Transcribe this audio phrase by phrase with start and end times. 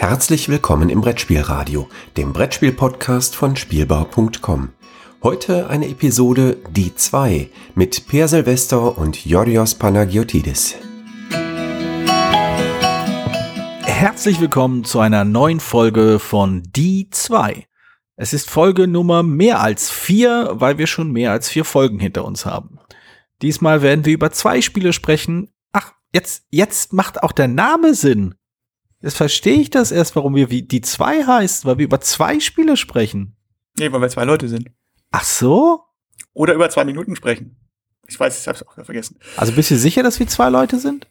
[0.00, 4.70] Herzlich willkommen im Brettspielradio, dem Brettspiel-Podcast von Spielbau.com.
[5.22, 10.76] Heute eine Episode Die 2 mit Per Silvester und Yorios Panagiotidis.
[13.82, 17.66] Herzlich willkommen zu einer neuen Folge von Die 2.
[18.16, 22.24] Es ist Folge Nummer mehr als vier, weil wir schon mehr als vier Folgen hinter
[22.24, 22.78] uns haben.
[23.42, 25.52] Diesmal werden wir über zwei Spiele sprechen.
[25.72, 28.34] Ach, jetzt, jetzt macht auch der Name Sinn.
[29.02, 32.38] Jetzt verstehe ich das erst, warum wir wie die zwei heißt, weil wir über zwei
[32.38, 33.36] Spiele sprechen.
[33.78, 34.70] Nee, weil wir zwei Leute sind.
[35.10, 35.84] Ach so?
[36.34, 37.56] Oder über zwei Minuten sprechen.
[38.06, 39.18] Ich weiß, ich hab's auch vergessen.
[39.36, 41.06] Also bist du sicher, dass wir zwei Leute sind?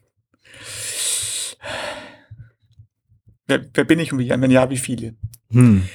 [3.47, 5.15] Wer, wer bin ich und wie, wenn ja, wie viele?
[5.51, 5.87] Hm.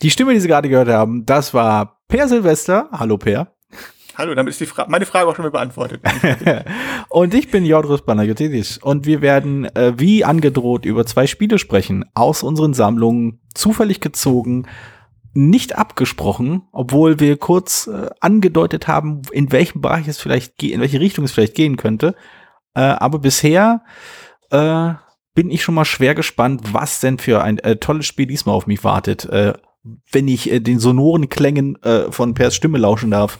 [0.00, 2.88] Die Stimme, die Sie gerade gehört haben, das war Per Silvester.
[2.92, 3.55] Hallo Per.
[4.18, 6.00] Hallo, damit ist die Fra meine Frage auch schon mal beantwortet.
[7.10, 12.06] und ich bin Jodros Banagotidis und wir werden äh, wie angedroht über zwei Spiele sprechen,
[12.14, 14.68] aus unseren Sammlungen, zufällig gezogen,
[15.34, 20.98] nicht abgesprochen, obwohl wir kurz äh, angedeutet haben, in welchem Bereich es vielleicht, in welche
[20.98, 22.14] Richtung es vielleicht gehen könnte.
[22.74, 23.82] Äh, aber bisher
[24.50, 24.94] äh,
[25.34, 28.66] bin ich schon mal schwer gespannt, was denn für ein äh, tolles Spiel diesmal auf
[28.66, 29.52] mich wartet, äh,
[30.10, 33.38] wenn ich äh, den sonoren Klängen äh, von Pers Stimme lauschen darf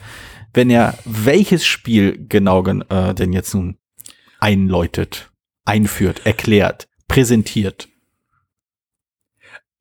[0.57, 3.77] wenn er welches Spiel genau äh, denn jetzt nun
[4.41, 5.31] einläutet,
[5.65, 7.89] einführt, erklärt, präsentiert.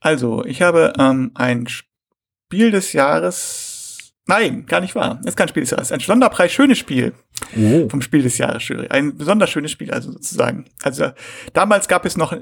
[0.02, 4.14] Also, ich habe ähm, ein Spiel des Jahres.
[4.28, 5.20] Nein, gar nicht wahr.
[5.24, 5.92] Das ist kein Spiel des Jahres.
[5.92, 7.14] Ein Sonderpreis schönes Spiel
[7.56, 7.88] oh.
[7.90, 8.88] vom Spiel des Jahres Jury.
[8.90, 10.66] Ein besonders schönes Spiel, also sozusagen.
[10.84, 11.12] Also
[11.54, 12.36] damals gab es noch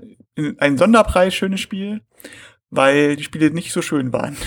[0.57, 2.01] ein Sonderpreis schönes Spiel,
[2.69, 4.37] weil die Spiele nicht so schön waren.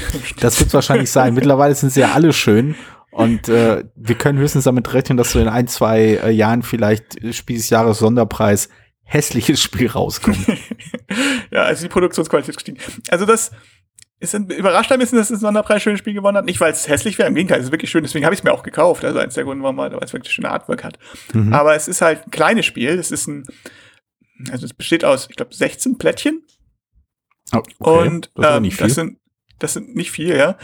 [0.40, 1.34] Das wird wahrscheinlich sein.
[1.34, 2.74] Mittlerweile sind sie ja alle schön
[3.16, 7.16] und äh, wir können höchstens damit rechnen, dass so in ein, zwei äh, Jahren vielleicht
[7.34, 8.68] Spiel des Jahres Sonderpreis
[9.04, 10.46] hässliches Spiel rauskommt.
[11.50, 12.76] ja, also die Produktionsqualität gestiegen.
[13.08, 13.52] Also das
[14.20, 16.44] ist ein, überrascht ein bisschen, dass das Sonderpreis schönes Spiel gewonnen hat.
[16.44, 18.44] Nicht, weil es hässlich wäre, im Gegenteil, es ist wirklich schön, deswegen habe ich es
[18.44, 19.02] mir auch gekauft.
[19.02, 20.98] Also eins der Gründe, warum weil es wirklich schöne Artwork hat.
[21.32, 21.54] Mhm.
[21.54, 22.98] Aber es ist halt ein kleines Spiel.
[22.98, 23.46] Es ist ein,
[24.50, 26.42] also es besteht aus, ich glaube, 16 Plättchen.
[27.54, 28.08] Oh, okay.
[28.08, 29.16] Und das, äh, das sind
[29.58, 30.56] das sind nicht viel, ja.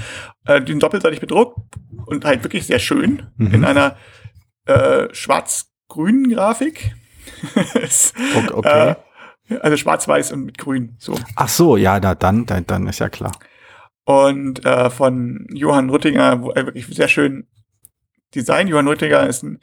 [0.44, 1.58] Äh, die sind doppelseitig bedruckt
[2.06, 3.54] und halt wirklich sehr schön mhm.
[3.54, 3.96] in einer
[4.66, 6.94] äh, schwarz-grünen Grafik.
[8.52, 8.90] okay.
[8.90, 8.94] Äh,
[9.60, 10.96] also schwarz-weiß und mit grün.
[10.98, 11.18] So.
[11.36, 13.32] Ach so, ja, da, dann, dann, dann ist ja klar.
[14.04, 17.46] Und äh, von Johann Rüttinger, wo wirklich sehr schön
[18.34, 18.68] Design.
[18.68, 19.60] Johann Rüttinger ist ein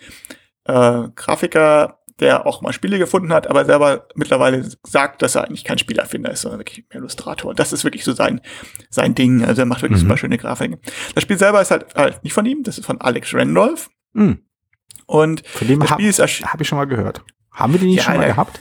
[0.65, 5.63] äh, Grafiker, der auch mal Spiele gefunden hat, aber selber mittlerweile sagt, dass er eigentlich
[5.63, 7.49] kein Spielerfinder ist, sondern wirklich Illustrator.
[7.49, 8.41] Und das ist wirklich so sein,
[8.89, 9.43] sein Ding.
[9.43, 10.07] Also er macht wirklich mhm.
[10.07, 10.79] super schöne Grafiken.
[11.15, 13.89] Das Spiel selber ist halt, halt nicht von ihm, das ist von Alex Randolph.
[14.13, 14.39] Mhm.
[15.05, 17.23] Und von dem das Spiel hab, habe ich schon mal gehört.
[17.51, 18.59] Haben wir den nicht ja, schon mal gehabt?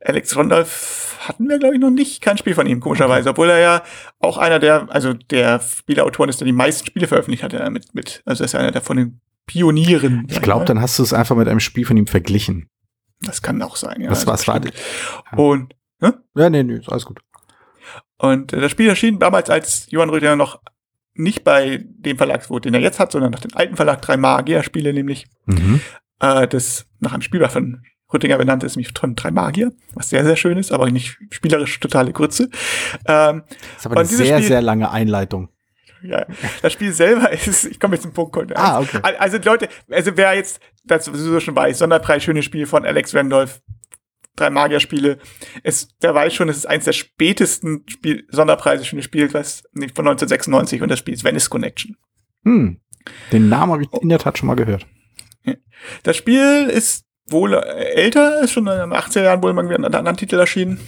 [0.00, 2.22] Alex Randolph hatten wir, glaube ich, noch nicht.
[2.22, 3.30] Kein Spiel von ihm, komischerweise.
[3.30, 3.82] Obwohl er ja
[4.20, 8.22] auch einer der, also der Spieleautoren ist, der die meisten Spiele veröffentlicht hat, mit, mit,
[8.24, 10.26] also er ist einer der von den Pionieren.
[10.30, 12.68] Ich glaube, dann hast du es einfach mit einem Spiel von ihm verglichen.
[13.22, 14.10] Das kann auch sein, ja.
[14.10, 14.72] Was, was war das?
[15.36, 16.12] Und, hä?
[16.36, 17.20] Ja, nee, nee, ist alles gut.
[18.18, 20.60] Und äh, das Spiel erschien damals, als Johann Rüdiger noch
[21.14, 24.16] nicht bei dem Verlag, wo den er jetzt hat, sondern nach dem alten Verlag, drei
[24.16, 25.26] Magier-Spiele nämlich.
[25.46, 25.80] Mhm.
[26.20, 27.82] Äh, das nach einem Spieler von
[28.12, 31.80] Rüttinger benannt ist, nämlich von drei Magier, was sehr, sehr schön ist, aber nicht spielerisch
[31.80, 32.50] totale Grütze.
[33.04, 35.48] Ähm, das ist aber eine sehr, Spiel, sehr lange Einleitung
[36.02, 36.26] ja.
[36.62, 38.56] Das Spiel selber ist, ich komme jetzt zum Punkt.
[38.56, 39.00] Ah, okay.
[39.18, 43.60] Also Leute, also wer jetzt das sowieso schon weiß, Sonderpreis, schönes Spiel von Alex Randolph,
[44.36, 45.18] drei Magierspiele,
[45.62, 49.94] ist, der weiß schon, es ist eins der spätesten Spiel, Sonderpreise schönes Spiel, was nicht
[49.94, 51.96] von 1996 und das Spiel ist Venice Connection.
[52.44, 52.80] Hm.
[53.32, 54.86] Den Namen habe ich in der Tat schon mal gehört.
[56.02, 59.94] Das Spiel ist wohl älter, ist schon in den 80er Jahren wohl mal wieder einen
[59.94, 60.80] anderen Titel erschienen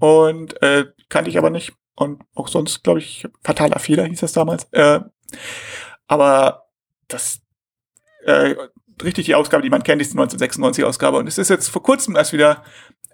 [0.00, 4.32] und äh, kannte ich aber nicht und auch sonst, glaube ich, fataler Fehler hieß das
[4.32, 4.64] damals.
[4.72, 5.00] Äh,
[6.06, 6.64] aber
[7.08, 7.40] das
[8.24, 8.54] äh,
[9.02, 11.82] richtig die Ausgabe, die man kennt, ist die 1996 Ausgabe und es ist jetzt vor
[11.82, 12.62] kurzem erst wieder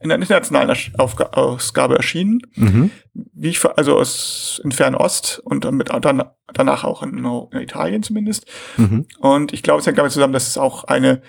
[0.01, 2.91] in der internationalen Aufga Ausgabe erschienen, mhm.
[3.15, 6.23] wie ich also aus in Fernost und damit dann,
[6.53, 8.47] danach auch in, in Italien zumindest.
[8.77, 9.07] Mhm.
[9.19, 11.21] Und ich glaube, es hängt damit zusammen, dass es auch eine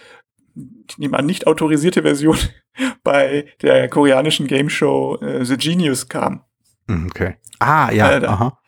[0.90, 2.38] ich nehme an, nicht autorisierte Version
[3.04, 6.44] bei der koreanischen Game Show äh, The Genius kam.
[6.90, 7.36] Hm, okay.
[7.60, 8.18] Ah, ja.
[8.18, 8.60] Äh, aha.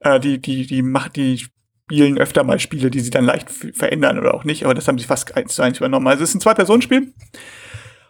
[0.00, 4.18] Äh, die, die, die macht, die spielen öfter mal Spiele, die sie dann leicht verändern
[4.18, 6.06] oder auch nicht, aber das haben sie fast eins zu eins übernommen.
[6.06, 7.14] Also es ist ein Zwei-Personen-Spiel.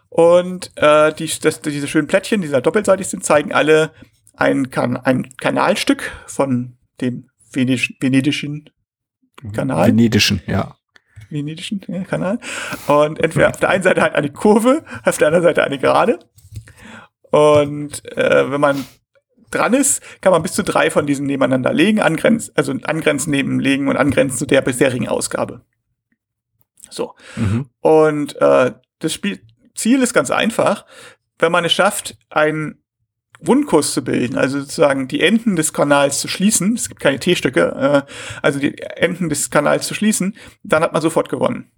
[0.09, 3.91] Und äh, die, das, diese schönen Plättchen, die da doppelseitig sind, zeigen alle
[4.35, 8.69] ein, kan ein Kanalstück von dem Venedisch venedischen
[9.53, 9.87] Kanal.
[9.87, 10.75] Venedischen, ja.
[11.29, 12.39] Venedischen ja, Kanal.
[12.87, 16.19] Und entweder auf der einen Seite halt eine Kurve, auf der anderen Seite eine Gerade.
[17.31, 18.85] Und äh, wenn man
[19.51, 23.87] dran ist, kann man bis zu drei von diesen nebeneinander legen, angrenzen, also angrenzen nebenlegen
[23.87, 25.61] und angrenzen zu der bisherigen Ausgabe.
[26.89, 27.15] So.
[27.35, 27.69] Mhm.
[27.81, 29.41] Und äh, das Spiel
[29.75, 30.85] Ziel ist ganz einfach.
[31.37, 32.83] Wenn man es schafft, einen
[33.39, 38.05] Wundkurs zu bilden, also sozusagen die Enden des Kanals zu schließen, es gibt keine T-Stücke,
[38.07, 38.11] äh,
[38.41, 41.71] also die Enden des Kanals zu schließen, dann hat man sofort gewonnen.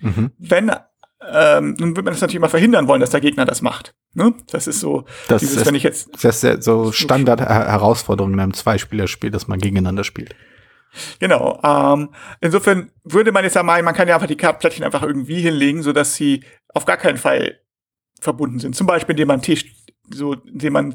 [0.00, 0.30] Mhm.
[0.38, 0.72] Wenn
[1.30, 3.94] ähm, nun wird man das natürlich immer verhindern wollen, dass der Gegner das macht.
[4.14, 4.34] Ne?
[4.50, 6.10] Das ist so, das dieses, ist, wenn ich jetzt.
[6.22, 10.34] Das ist so Standard-Herausforderung in einem Zweispielerspiel, dass man gegeneinander spielt.
[11.20, 11.60] Genau.
[11.64, 12.10] Ähm,
[12.40, 15.82] insofern würde man jetzt ja meinen, man kann ja einfach die Plättchen einfach irgendwie hinlegen,
[15.82, 17.60] so dass sie auf gar keinen Fall
[18.20, 18.76] verbunden sind.
[18.76, 19.64] Zum Beispiel, indem man Tisch,
[20.10, 20.94] so, indem man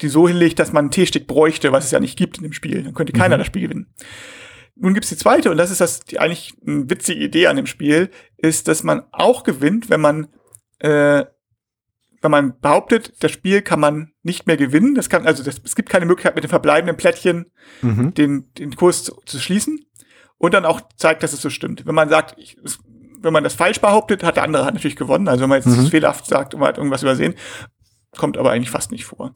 [0.00, 2.52] die so hinlegt, dass man einen T-Stick bräuchte, was es ja nicht gibt in dem
[2.52, 2.82] Spiel.
[2.82, 3.40] Dann könnte keiner mhm.
[3.40, 3.94] das Spiel gewinnen.
[4.74, 7.66] Nun gibt's die zweite, und das ist das die eigentlich eine witzige Idee an dem
[7.66, 10.28] Spiel, ist, dass man auch gewinnt, wenn man
[10.78, 11.24] äh,
[12.22, 14.94] wenn man behauptet, das Spiel kann man nicht mehr gewinnen.
[14.94, 17.46] Das kann also das, es gibt keine Möglichkeit mit den verbleibenden Plättchen
[17.82, 18.14] mhm.
[18.14, 19.84] den den Kurs zu, zu, schließen
[20.38, 21.84] und dann auch zeigt, dass es so stimmt.
[21.84, 22.56] Wenn man sagt, ich,
[23.20, 25.28] wenn man das falsch behauptet, hat der andere halt natürlich gewonnen.
[25.28, 25.86] Also wenn man jetzt mhm.
[25.86, 27.34] fehlerhaft sagt und man hat irgendwas übersehen,
[28.16, 29.32] kommt aber eigentlich fast nicht vor.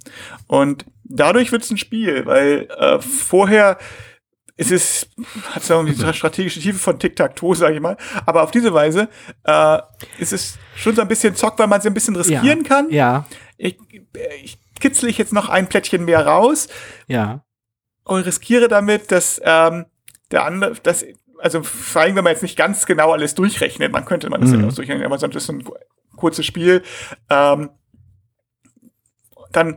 [0.47, 3.79] Und dadurch wird es ein Spiel, weil äh, vorher
[4.56, 5.11] es ist,
[5.50, 7.97] hat so die strategische Tiefe von Tic-Tac-Toe, sage ich mal.
[8.25, 9.08] Aber auf diese Weise
[9.44, 9.79] äh,
[10.19, 12.69] ist es schon so ein bisschen Zock, weil man sie ein bisschen riskieren ja.
[12.69, 12.91] kann.
[12.91, 13.26] Ja.
[13.58, 13.79] Ich,
[14.43, 16.69] ich kitzle ich jetzt noch ein Plättchen mehr raus.
[17.06, 17.44] Ja.
[18.05, 19.87] Und riskiere damit, dass ähm,
[20.31, 21.05] der andere, dass
[21.38, 24.50] also vor allem, wenn man jetzt nicht ganz genau alles durchrechnet, man könnte man das
[24.50, 24.61] mhm.
[24.62, 25.64] ja auch durchrechnen, aber sonst ist es ein
[26.17, 26.82] kurzes Spiel.
[27.29, 27.70] Ähm,
[29.52, 29.76] dann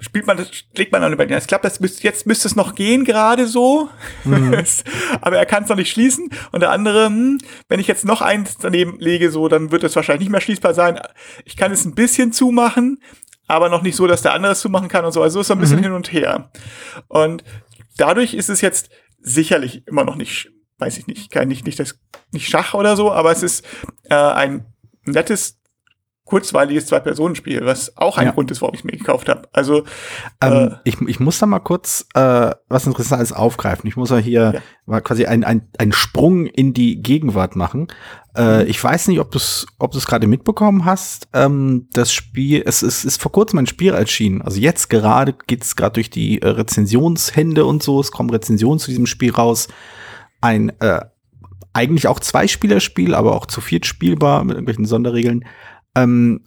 [0.00, 1.36] spielt man das, legt man dann über den.
[1.36, 3.88] Es klappt, das müsste, jetzt müsste es noch gehen, gerade so.
[4.24, 4.62] Mhm.
[5.20, 6.30] Aber er kann es noch nicht schließen.
[6.52, 9.96] Und der andere, hm, wenn ich jetzt noch eins daneben lege, so, dann wird es
[9.96, 11.00] wahrscheinlich nicht mehr schließbar sein.
[11.44, 13.02] Ich kann es ein bisschen zumachen,
[13.46, 15.22] aber noch nicht so, dass der andere es zumachen kann und so.
[15.22, 15.84] Also ist so ein bisschen mhm.
[15.84, 16.50] hin und her.
[17.08, 17.42] Und
[17.96, 18.90] dadurch ist es jetzt
[19.20, 21.98] sicherlich immer noch nicht, weiß ich nicht, kann nicht, nicht das,
[22.32, 23.66] nicht Schach oder so, aber es ist
[24.10, 24.66] äh, ein
[25.04, 25.57] nettes
[26.28, 28.32] kurzweiliges Zwei-Personen-Spiel, was auch ein ja.
[28.32, 29.48] Grund ist, warum ich mir gekauft habe.
[29.52, 29.84] Also
[30.42, 33.88] ähm, äh, ich, ich muss da mal kurz äh, was Interessantes aufgreifen.
[33.88, 34.60] Ich muss ja hier ja.
[34.84, 35.44] mal quasi einen
[35.78, 37.88] ein Sprung in die Gegenwart machen.
[38.36, 38.68] Äh, mhm.
[38.68, 41.28] Ich weiß nicht, ob du es ob du's gerade mitbekommen hast.
[41.32, 44.42] Ähm, das Spiel, es, es ist vor kurzem ein Spiel erschienen.
[44.42, 48.00] Also jetzt gerade geht's gerade durch die äh, Rezensionshände und so.
[48.00, 49.68] Es kommen Rezensionen zu diesem Spiel raus.
[50.42, 51.00] Ein äh,
[51.72, 55.44] eigentlich auch Zwei-Spieler-Spiel, aber auch zu viert spielbar mit irgendwelchen Sonderregeln
[55.94, 56.44] ähm,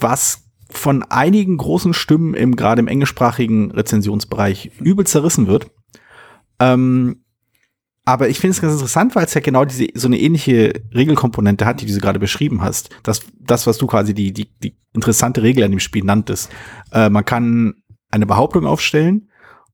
[0.00, 5.70] was von einigen großen Stimmen im gerade im englischsprachigen Rezensionsbereich übel zerrissen wird.
[6.60, 7.24] Ähm,
[8.04, 11.66] aber ich finde es ganz interessant, weil es ja genau diese so eine ähnliche Regelkomponente
[11.66, 12.90] hat, die du gerade beschrieben hast.
[13.02, 16.50] Das, das, was du quasi die, die, die interessante Regel an dem Spiel nanntest.
[16.92, 17.74] Äh, man kann
[18.10, 19.30] eine Behauptung aufstellen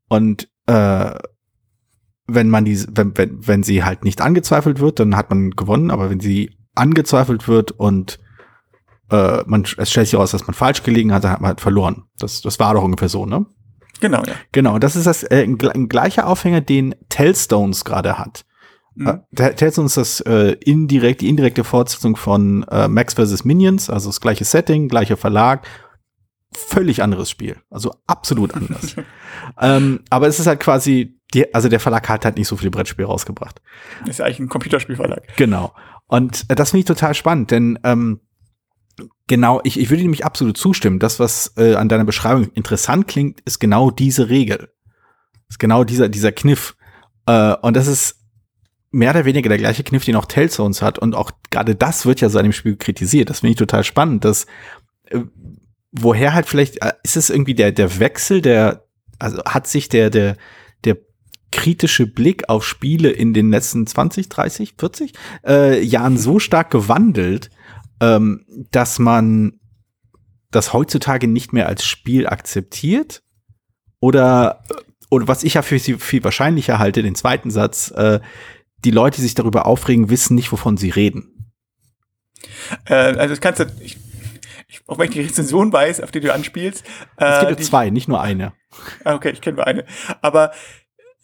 [0.08, 1.14] und äh,
[2.26, 5.90] wenn man die, wenn, wenn, wenn sie halt nicht angezweifelt wird, dann hat man gewonnen,
[5.90, 8.18] aber wenn sie angezweifelt wird und
[9.10, 11.60] äh, man, es stellt sich heraus, dass man falsch gelegen hat, dann hat man halt
[11.60, 12.04] verloren.
[12.18, 13.46] Das, das war doch ungefähr so, ne?
[14.00, 14.34] Genau, ja.
[14.52, 18.44] Genau, das ist das äh, ein, ein gleicher Aufhänger, den Tellstones gerade hat.
[18.94, 19.22] Mhm.
[19.36, 23.44] Äh, Tellstones ist das äh, indirekt, die indirekte Fortsetzung von äh, Max vs.
[23.44, 25.66] Minions, also das gleiche Setting, gleicher Verlag,
[26.52, 27.56] völlig anderes Spiel.
[27.70, 28.96] Also absolut anders.
[29.60, 32.70] ähm, aber es ist halt quasi, die, also der Verlag hat halt nicht so viele
[32.70, 33.60] Brettspiele rausgebracht.
[34.06, 35.36] Ist ja eigentlich ein Computerspielverlag.
[35.36, 35.74] Genau.
[36.06, 38.20] Und äh, das finde ich total spannend, denn ähm,
[39.26, 40.98] Genau, ich, ich würde nämlich absolut zustimmen.
[40.98, 44.70] Das, was äh, an deiner Beschreibung interessant klingt, ist genau diese Regel.
[45.48, 46.76] Ist genau dieser, dieser Kniff.
[47.26, 48.20] Äh, und das ist
[48.90, 50.98] mehr oder weniger der gleiche Kniff, den auch Tellzones hat.
[50.98, 53.30] Und auch gerade das wird ja so an dem Spiel kritisiert.
[53.30, 54.46] Das finde ich total spannend, dass
[55.06, 55.20] äh,
[55.90, 58.86] woher halt vielleicht, äh, ist es irgendwie der, der Wechsel, der,
[59.18, 60.36] also hat sich der, der,
[60.84, 60.98] der
[61.50, 65.12] kritische Blick auf Spiele in den letzten 20, 30, 40
[65.46, 67.50] äh, Jahren so stark gewandelt,
[68.00, 69.60] ähm, dass man
[70.50, 73.22] das heutzutage nicht mehr als Spiel akzeptiert
[74.00, 74.62] oder
[75.10, 78.20] oder was ich ja für viel wahrscheinlicher halte, den zweiten Satz, äh,
[78.84, 81.52] die Leute, die sich darüber aufregen, wissen nicht, wovon sie reden.
[82.86, 83.96] Äh, also das kannst du, ich,
[84.66, 86.84] ich, auch wenn ich die Rezension weiß, auf die du anspielst.
[87.16, 88.52] Äh, es gibt ja zwei, nicht nur eine.
[89.04, 89.84] Ah, okay, ich kenne nur eine.
[90.20, 90.50] Aber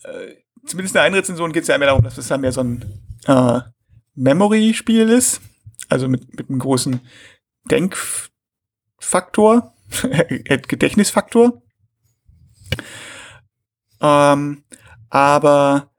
[0.04, 2.52] äh, zumindest in der einen Rezension geht es ja mehr darum, dass das dann mehr
[2.52, 2.84] so ein
[3.26, 3.60] äh,
[4.14, 5.40] Memory-Spiel ist
[5.90, 7.00] also mit, mit einem großen
[7.70, 9.74] Denkfaktor,
[10.68, 11.62] Gedächtnisfaktor.
[14.00, 14.64] Ähm,
[15.08, 15.90] aber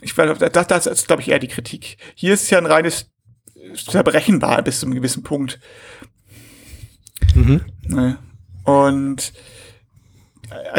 [0.00, 1.98] ich weiß, das, das ist, glaube ich, eher die Kritik.
[2.14, 3.10] Hier ist es ja ein reines
[3.74, 5.60] Zerbrechenbar bis zu einem gewissen Punkt.
[7.34, 7.60] Mhm.
[7.82, 8.18] Ne?
[8.64, 9.57] Und äh,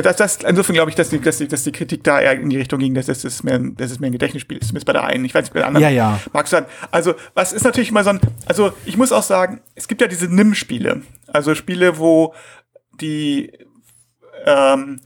[0.02, 2.50] das, das, insofern glaube ich, dass die, dass, die, dass die Kritik da eher in
[2.50, 4.94] die Richtung ging, dass das, das, mehr, dass es mehr ein Gedächtnisspiel ist, zumindest bei
[4.94, 5.26] der einen.
[5.26, 5.84] Ich weiß nicht, bei der anderen.
[5.84, 6.20] Ja, ja.
[6.34, 6.68] Magst du sagen.
[6.92, 10.08] Also, was ist natürlich immer so ein, also ich muss auch sagen, es gibt ja
[10.08, 11.02] diese NIM-Spiele.
[11.28, 12.34] Also Spiele, wo
[13.00, 13.52] die,
[14.46, 15.02] ähm,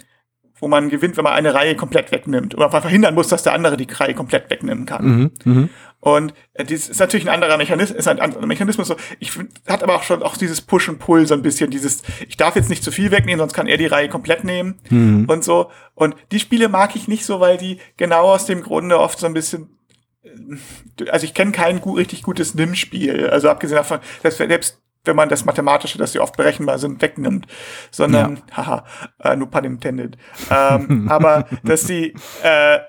[0.59, 2.55] wo man gewinnt, wenn man eine Reihe komplett wegnimmt.
[2.55, 5.05] Oder verhindern muss, dass der andere die Reihe komplett wegnehmen kann.
[5.05, 5.69] Mhm, mh.
[6.03, 8.89] Und äh, das ist natürlich ein anderer Mechanismus, ist ein anderer Mechanismus.
[8.89, 8.97] So.
[9.19, 12.03] Ich find, hat aber auch schon auch dieses Push und Pull so ein bisschen, dieses,
[12.27, 15.25] ich darf jetzt nicht zu viel wegnehmen, sonst kann er die Reihe komplett nehmen Mhm.
[15.29, 15.71] und so.
[15.95, 19.27] Und die Spiele mag ich nicht so, weil die genau aus dem Grunde oft so
[19.27, 19.77] ein bisschen
[20.23, 25.15] äh, also ich kenne kein gut, richtig gutes NIM-Spiel, also abgesehen davon, dass selbst wenn
[25.15, 27.45] man das Mathematische, dass die oft berechenbar sind, wegnimmt,
[27.91, 28.85] sondern, haha,
[29.21, 30.17] äh, nur pun intended.
[30.49, 32.79] Ähm, aber dass die, äh,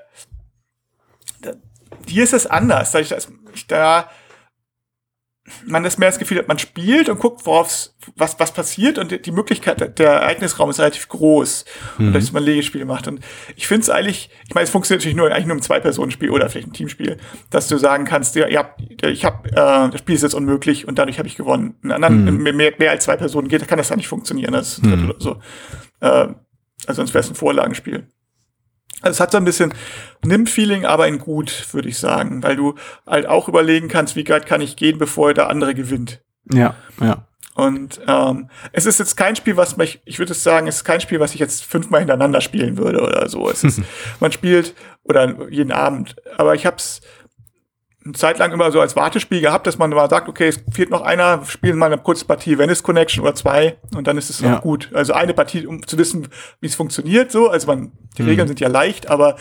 [2.06, 3.14] hier ist es anders, da ich,
[3.68, 4.08] da
[5.66, 9.26] man das mehr das Gefühl hat, man spielt und guckt, worauf's, was, was passiert und
[9.26, 11.66] die- Möglichkeit, der- Ereignisraum ist relativ groß
[11.99, 13.08] und dass man Legespiele macht.
[13.08, 13.20] Und
[13.54, 16.49] ich finde es eigentlich, ich meine, es funktioniert natürlich nur eigentlich nur im Zwei-Personen-Spiel oder
[16.49, 17.18] vielleicht ein Teamspiel,
[17.50, 20.99] dass du sagen kannst, ja, habt, ich habe, äh, das Spiel ist jetzt unmöglich und
[20.99, 21.75] dadurch habe ich gewonnen.
[21.82, 24.52] In anderen, mehr, mehr, mehr als zwei Personen geht, kann das ja nicht funktionieren.
[24.54, 25.40] Das Dritt oder so.
[26.00, 26.28] Äh,
[26.87, 28.06] also sonst wäre es ein Vorlagenspiel.
[29.04, 29.75] Also es hat so ein bisschen
[30.25, 32.75] Nimm-Feeling, aber in gut, würde ich sagen, weil du
[33.06, 36.23] halt auch überlegen kannst, wie weit kann ich gehen, bevor der andere gewinnt.
[36.52, 37.26] Ja, ja.
[37.54, 40.84] Und ähm, es ist jetzt kein Spiel, was mich, ich würde es sagen, es ist
[40.84, 43.49] kein Spiel, was ich jetzt fünfmal hintereinander spielen würde oder so.
[43.49, 43.80] Es ist,
[44.20, 46.16] man spielt oder jeden Abend.
[46.37, 47.00] Aber ich habe es
[48.04, 50.90] eine Zeit lang immer so als Wartespiel gehabt, dass man mal sagt, okay, es fehlt
[50.90, 54.28] noch einer, wir spielen mal eine kurze Partie Venice Connection oder zwei und dann ist
[54.28, 54.58] es Ja.
[54.58, 54.90] auch gut.
[54.92, 56.28] Also eine Partie, um zu wissen,
[56.61, 57.49] wie es funktioniert, so.
[57.49, 58.28] Also man, die Mhm.
[58.28, 59.37] Regeln sind ja leicht, aber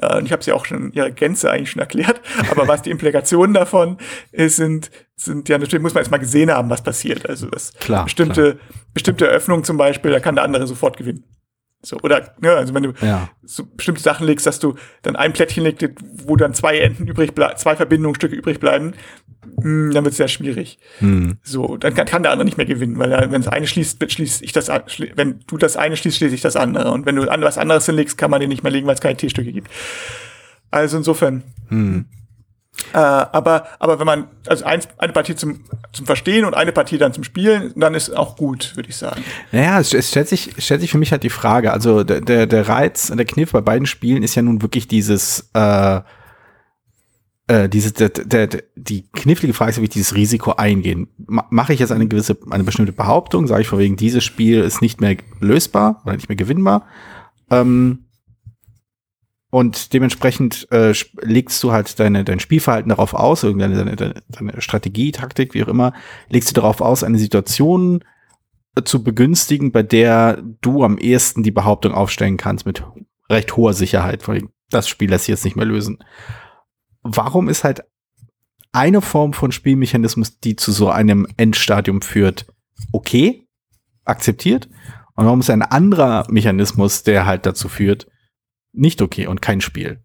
[0.00, 2.20] äh, ich habe sie auch schon in ihrer Gänze eigentlich schon erklärt.
[2.50, 3.98] Aber was die Implikationen davon
[4.32, 7.28] ist, sind, sind ja natürlich muss man erstmal gesehen haben, was passiert.
[7.28, 8.58] Also das Klar, bestimmte,
[8.94, 11.24] bestimmte Eröffnungen zum Beispiel, da kann der andere sofort gewinnen.
[11.84, 13.28] So, oder, ne, also wenn du Ja.
[13.44, 15.86] so bestimmte Sachen legst, dass du dann ein Plättchen legst,
[16.26, 18.94] wo dann zwei Enden übrig bleiben, zwei Verbindungsstücke übrig bleiben,
[19.56, 20.78] mh, dann wird es sehr schwierig.
[20.98, 21.36] Hm.
[21.42, 24.42] So, dann kann, kann der andere nicht mehr gewinnen, weil wenn das eine schließt, schließt
[24.42, 24.70] ich das,
[25.14, 26.90] wenn du das eine schließt, schließe ich das andere.
[26.90, 29.16] Und wenn du was anderes hinlegst, kann man den nicht mehr legen, weil es keine
[29.16, 29.68] T-Stücke gibt.
[30.70, 31.42] Also insofern.
[31.68, 32.06] Hm.
[32.92, 35.60] Äh, aber, aber wenn man, also eins, eine Partie zum,
[35.92, 39.22] zum Verstehen und eine Partie dann zum Spielen, dann ist auch gut, würde ich sagen.
[39.52, 42.46] Naja, es, es stellt sich, stellt sich für mich halt die Frage, also der, der,
[42.46, 46.00] der Reiz, der Kniff bei beiden Spielen ist ja nun wirklich dieses, äh,
[47.46, 51.08] äh, diese, der, der, die knifflige Frage ist wirklich dieses Risiko eingehen.
[51.26, 54.60] Ma- Mache ich jetzt eine gewisse, eine bestimmte Behauptung, sage ich vor wegen, dieses Spiel
[54.62, 56.86] ist nicht mehr lösbar oder nicht mehr gewinnbar,
[57.50, 58.06] ähm,
[59.54, 64.60] und dementsprechend äh, legst du halt deine, dein Spielverhalten darauf aus, irgendeine deine, deine, deine
[64.60, 65.92] Strategie, Taktik, wie auch immer,
[66.28, 68.02] legst du darauf aus, eine Situation
[68.74, 72.82] äh, zu begünstigen, bei der du am ehesten die Behauptung aufstellen kannst mit
[73.30, 76.02] recht hoher Sicherheit, weil das Spiel lässt sich jetzt nicht mehr lösen.
[77.04, 77.84] Warum ist halt
[78.72, 82.46] eine Form von Spielmechanismus, die zu so einem Endstadium führt,
[82.90, 83.46] okay,
[84.04, 84.68] akzeptiert?
[85.14, 88.08] Und warum ist ein anderer Mechanismus, der halt dazu führt,
[88.74, 90.02] nicht okay und kein Spiel?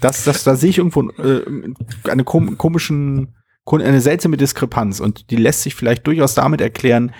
[0.00, 1.42] Das, das, da sehe ich irgendwo äh,
[2.08, 3.34] eine kom komischen,
[3.66, 7.12] eine seltsame Diskrepanz und die lässt sich vielleicht durchaus damit erklären,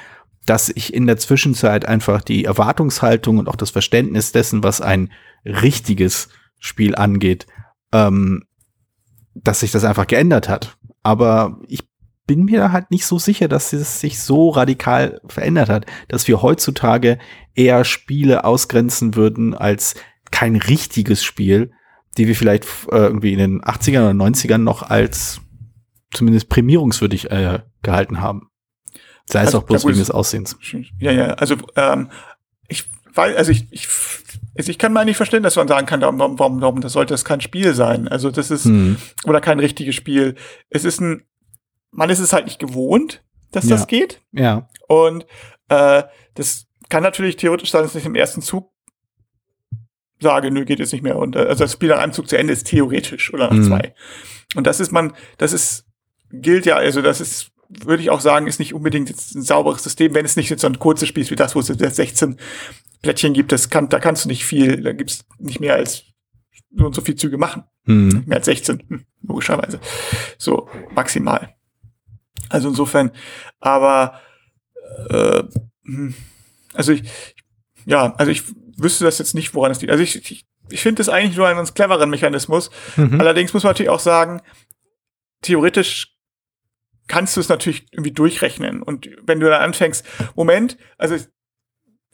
[0.47, 5.13] dass ich in der Zwischenzeit einfach die Erwartungshaltung und auch das Verständnis dessen, was ein
[5.45, 7.47] richtiges Spiel angeht,
[7.93, 8.45] ähm,
[9.35, 10.79] dass sich das einfach geändert hat.
[11.03, 11.89] Aber ich
[12.27, 16.43] bin mir halt nicht so sicher, dass es sich so radikal verändert hat, dass wir
[16.43, 17.19] heutzutage
[17.55, 19.95] eher Spiele ausgrenzen würden als
[20.31, 21.73] kein richtiges Spiel,
[22.19, 25.41] die wir vielleicht äh, irgendwie in den 80ern oder 90ern noch als
[26.13, 28.49] zumindest prämierungswürdig äh, gehalten haben.
[29.27, 30.57] Sei es Also, auch bloß wegen es- des Aussehens.
[30.99, 32.11] Ja, ja, also ähm,
[32.69, 32.85] ich
[33.15, 33.89] weiß, also ich, ich,
[34.57, 37.15] also ich kann mal nicht verstehen, dass man sagen kann, warum, warum, warum das sollte
[37.15, 38.09] das kein Spiel sein.
[38.09, 38.97] Also das ist Hm.
[39.25, 40.35] oder kein richtiges Spiel.
[40.69, 41.23] Es ist ein,
[41.93, 43.23] man ist es halt nicht gewohnt,
[43.53, 43.77] dass Ja.
[43.77, 44.21] das geht.
[44.33, 44.69] Ja.
[44.89, 45.27] Und
[45.69, 46.03] äh,
[46.35, 48.73] das kann natürlich theoretisch sein, dass ich im ersten Zug
[50.21, 51.17] sage, nö, geht jetzt nicht mehr.
[51.17, 53.65] Und äh, also das Spiel nach einem Zug zu Ende ist theoretisch oder nach Mhm.
[53.65, 53.95] zwei.
[54.55, 55.87] Und das ist man, das ist
[56.33, 59.85] gilt ja, also das ist würde ich auch sagen, ist nicht unbedingt jetzt ein sauberes
[59.85, 61.97] System, wenn es nicht jetzt so ein kurzes Spiel ist wie das, wo es jetzt
[61.97, 62.37] 16
[63.01, 66.03] Plättchen gibt, das kann, da kannst du nicht viel, da gibt's nicht mehr als
[66.77, 67.63] so und so viel Züge machen.
[67.85, 68.25] Hm.
[68.27, 69.81] Mehr als 16, hm, logischerweise.
[70.37, 71.55] So, maximal.
[72.49, 73.13] Also insofern,
[73.61, 74.21] aber
[75.09, 75.45] äh,
[75.85, 76.15] hm,
[76.75, 77.05] also ich,
[77.87, 78.43] ja, also ich
[78.83, 79.91] wüsste das jetzt nicht, woran es liegt.
[79.91, 82.71] Also ich, ich, ich finde das eigentlich nur einen ganz cleveren Mechanismus.
[82.97, 83.21] Mhm.
[83.21, 84.41] Allerdings muss man natürlich auch sagen,
[85.43, 86.17] theoretisch
[87.09, 88.83] kannst du es natürlich irgendwie durchrechnen.
[88.83, 90.07] Und wenn du dann anfängst,
[90.37, 91.17] Moment, also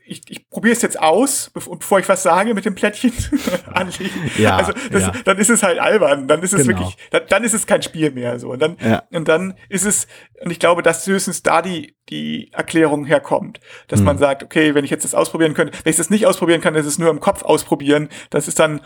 [0.06, 3.12] ich, ich probiere es jetzt aus, bevor ich was sage mit dem Plättchen
[3.72, 4.30] anlegen.
[4.38, 5.12] Ja, also das, ja.
[5.24, 6.28] dann ist es halt albern.
[6.28, 6.78] Dann ist es genau.
[6.78, 8.38] wirklich, dann, dann, ist es kein Spiel mehr.
[8.38, 9.02] So und dann ja.
[9.10, 10.06] und dann ist es
[10.42, 14.06] und ich glaube, dass höchstens da die die Erklärung herkommt, dass mhm.
[14.06, 16.74] man sagt, okay, wenn ich jetzt das ausprobieren könnte, wenn ich das nicht ausprobieren kann,
[16.74, 18.08] ist es nur im Kopf ausprobieren.
[18.30, 18.80] Das ist dann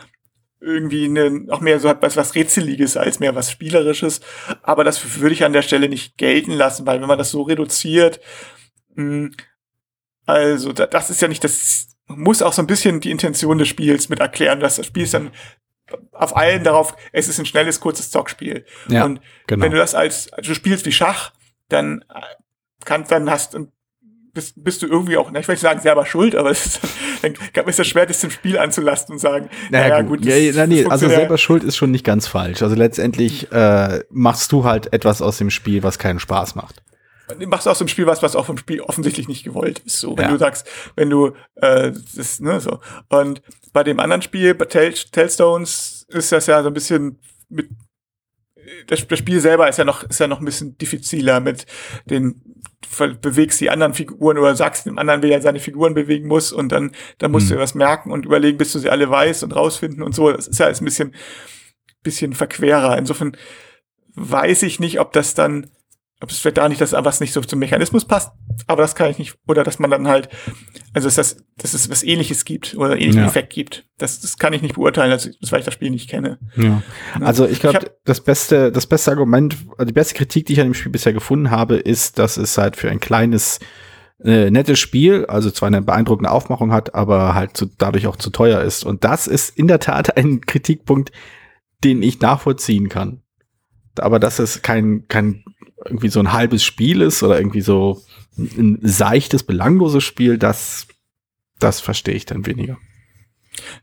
[0.61, 4.21] irgendwie eine, auch mehr so was, was Rätseliges als mehr was Spielerisches.
[4.63, 7.43] Aber das würde ich an der Stelle nicht gelten lassen, weil wenn man das so
[7.43, 8.21] reduziert,
[8.95, 9.33] mh, hm,
[10.27, 14.09] also das ist ja nicht das, muss auch so ein bisschen die Intention des Spiels
[14.09, 15.31] mit erklären, dass das Spiel ist dann
[16.13, 18.65] auf allen darauf, es ist ein schnelles, kurzes Zockspiel.
[18.89, 19.65] Ja, und genau.
[19.65, 21.33] wenn du das als, also du spielst wie Schach,
[21.69, 22.05] dann
[22.85, 23.57] kann, dann hast,
[24.33, 26.81] bist, bist du irgendwie auch, ich will nicht sagen selber schuld, aber es ist,
[27.23, 27.35] dann
[27.67, 30.19] ist es schwer, das im Spiel anzulasten und sagen, naja, naja gut.
[30.19, 32.63] gut ja, ja, nee, also selber schuld ist schon nicht ganz falsch.
[32.63, 36.83] Also letztendlich äh, machst du halt etwas aus dem Spiel, was keinen Spaß macht
[37.47, 39.99] machst du aus dem Spiel was, was auch vom Spiel offensichtlich nicht gewollt ist.
[40.01, 40.31] So, wenn ja.
[40.31, 42.81] du sagst, wenn du äh, das, ne, so.
[43.09, 47.19] Und bei dem anderen Spiel, bei Tell, Tellstones, ist das ja so ein bisschen
[47.49, 47.69] mit
[48.87, 51.67] das, das Spiel selber ist ja noch ist ja noch ein bisschen diffiziler mit
[52.05, 52.43] den
[53.21, 56.71] bewegst die anderen Figuren oder sagst dem anderen, wie er seine Figuren bewegen muss und
[56.71, 57.57] dann dann musst hm.
[57.57, 60.33] du was merken und überlegen, bis du sie alle weißt und rausfinden und so.
[60.33, 61.15] Das ist ja alles ein bisschen
[62.03, 62.97] bisschen verquerer.
[62.97, 63.37] Insofern
[64.15, 65.71] weiß ich nicht, ob das dann
[66.23, 68.33] ob es vielleicht da nicht, dass was nicht so zum Mechanismus passt,
[68.67, 70.29] aber das kann ich nicht, oder dass man dann halt,
[70.93, 73.27] also dass das, dass es was ähnliches gibt oder ähnlichen ja.
[73.27, 73.87] Effekt gibt.
[73.97, 76.39] Das, das kann ich nicht beurteilen, also, weil ich das Spiel nicht kenne.
[76.57, 76.83] Ja.
[77.21, 80.69] Also ich glaube, das beste, das beste Argument, also die beste Kritik, die ich an
[80.69, 83.59] dem Spiel bisher gefunden habe, ist, dass es halt für ein kleines,
[84.23, 88.29] äh, nettes Spiel, also zwar eine beeindruckende Aufmachung hat, aber halt zu, dadurch auch zu
[88.31, 88.85] teuer ist.
[88.85, 91.13] Und das ist in der Tat ein Kritikpunkt,
[91.83, 93.23] den ich nachvollziehen kann.
[93.99, 95.45] Aber das ist kein, kein
[95.85, 98.03] irgendwie so ein halbes Spiel ist oder irgendwie so
[98.37, 100.87] ein seichtes, belangloses Spiel, das,
[101.59, 102.79] das verstehe ich dann weniger.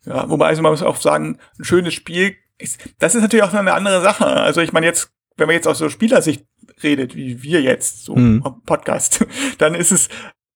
[0.06, 3.54] Ja, wobei also man muss auch sagen, ein schönes Spiel ist, das ist natürlich auch
[3.54, 4.26] eine andere Sache.
[4.26, 6.46] Also ich meine jetzt, wenn man jetzt aus so Spielersicht
[6.82, 8.44] redet, wie wir jetzt, so hm.
[8.66, 9.26] Podcast,
[9.58, 10.10] dann ist es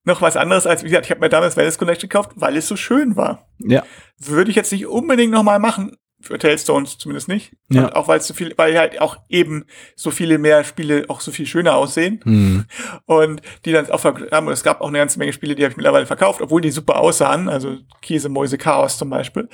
[0.04, 2.68] noch was anderes als, wie gesagt, ich habe mir damals Wellness Connection gekauft, weil es
[2.68, 3.48] so schön war.
[3.60, 3.84] Ja.
[4.18, 7.54] Würde ich jetzt nicht unbedingt nochmal machen, für Tellstones zumindest nicht.
[7.70, 7.94] Ja.
[7.96, 11.32] Auch weil es so viel, weil halt auch eben so viele mehr Spiele auch so
[11.32, 12.22] viel schöner aussehen.
[12.24, 12.66] Mhm.
[13.06, 15.78] Und die dann auch haben, es gab auch eine ganze Menge Spiele, die habe ich
[15.78, 19.50] mittlerweile verkauft, obwohl die super aussahen, also Käse, Mäuse, Chaos zum Beispiel.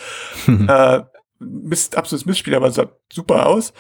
[0.46, 0.68] Mhm.
[0.78, 1.04] Äh,
[1.40, 3.72] Mist, absolutes Mistspiel, aber sah super aus.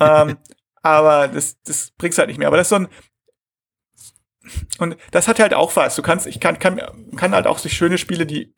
[0.00, 0.36] ähm,
[0.82, 2.48] aber das, das bringt's halt nicht mehr.
[2.48, 2.88] Aber das ist so ein,
[4.78, 5.96] und das hat halt auch was.
[5.96, 6.80] Du kannst, ich kann, kann,
[7.16, 8.54] kann halt auch sich schöne Spiele, die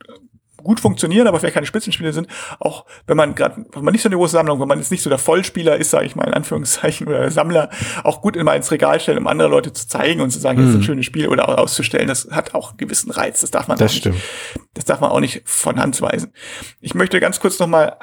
[0.65, 2.27] gut funktionieren, aber vielleicht keine Spitzenspiele sind,
[2.59, 5.01] auch wenn man gerade, wenn man nicht so eine große Sammlung, wenn man jetzt nicht
[5.01, 7.69] so der Vollspieler ist, sage ich mal in Anführungszeichen, oder der Sammler,
[8.03, 10.69] auch gut immer ins Regal stellen, um andere Leute zu zeigen und zu sagen, das
[10.69, 10.83] ist ein mhm.
[10.83, 13.41] schönes Spiel oder auszustellen, das hat auch einen gewissen Reiz.
[13.41, 14.15] Das darf man das auch stimmt.
[14.15, 14.27] nicht,
[14.73, 16.33] das darf man auch nicht von Hand weisen.
[16.81, 17.97] Ich möchte ganz kurz nochmal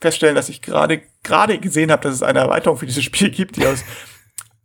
[0.00, 3.56] feststellen, dass ich gerade gerade gesehen habe, dass es eine Erweiterung für dieses Spiel gibt,
[3.56, 3.82] die aus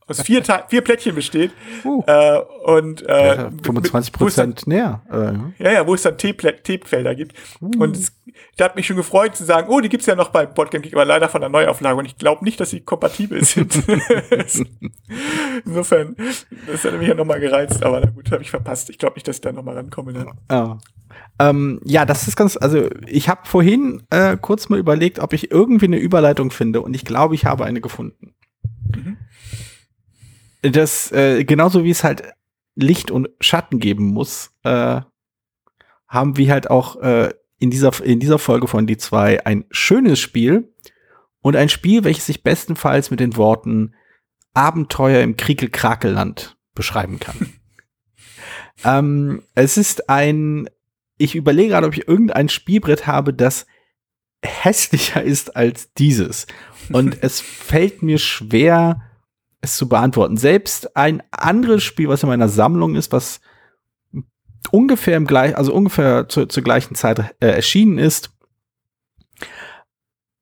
[0.09, 1.51] aus vier, vier Plättchen besteht.
[1.83, 2.03] Uh.
[2.05, 5.01] Äh, und äh, ja, 25 Prozent näher.
[5.11, 5.63] Äh.
[5.63, 7.35] Ja, ja, wo es dann T-Felder gibt.
[7.61, 7.71] Uh.
[7.77, 8.11] Und es,
[8.57, 10.93] da hat mich schon gefreut zu sagen, oh, die gibt's ja noch bei Boardgame Geek,
[10.93, 11.97] aber leider von der Neuauflage.
[11.97, 13.75] Und ich glaube nicht, dass sie kompatibel sind.
[15.65, 16.15] Insofern,
[16.67, 18.89] das hat mich ja nochmal gereizt, aber na gut, habe ich verpasst.
[18.89, 20.13] Ich glaube nicht, dass ich da nochmal rankomme.
[20.13, 20.27] Dann.
[20.51, 20.77] Oh.
[21.39, 25.51] Ähm, ja, das ist ganz, also ich habe vorhin äh, kurz mal überlegt, ob ich
[25.51, 28.35] irgendwie eine Überleitung finde und ich glaube, ich habe eine gefunden.
[28.95, 29.17] Mhm
[30.61, 32.23] das, äh, genauso wie es halt
[32.75, 35.01] Licht und Schatten geben muss, äh,
[36.07, 40.19] haben wir halt auch äh, in, dieser, in dieser Folge von die zwei ein schönes
[40.19, 40.73] Spiel
[41.41, 43.93] und ein Spiel, welches sich bestenfalls mit den Worten
[44.53, 47.53] Abenteuer im Kriekel-Krakelland beschreiben kann.
[48.83, 50.69] ähm, es ist ein,
[51.17, 53.67] ich überlege gerade, ob ich irgendein Spielbrett habe, das
[54.43, 56.47] hässlicher ist als dieses.
[56.91, 59.01] Und es fällt mir schwer,
[59.61, 60.37] es zu beantworten.
[60.37, 63.41] Selbst ein anderes Spiel, was in meiner Sammlung ist, was
[64.71, 68.31] ungefähr im gleich, also ungefähr zu, zur gleichen Zeit äh, erschienen ist,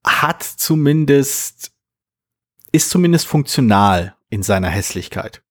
[0.06, 1.72] hat zumindest,
[2.72, 5.44] ist zumindest funktional in seiner Hässlichkeit.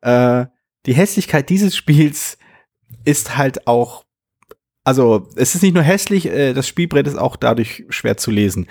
[0.00, 0.46] Äh,
[0.86, 2.38] die Hässlichkeit dieses Spiels
[3.04, 4.04] ist halt auch,
[4.84, 8.68] also es ist nicht nur hässlich, äh, das Spielbrett ist auch dadurch schwer zu lesen.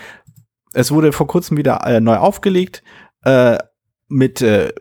[0.73, 2.83] Es wurde vor kurzem wieder äh, neu aufgelegt,
[3.23, 3.57] äh,
[4.11, 4.73] mit, äh,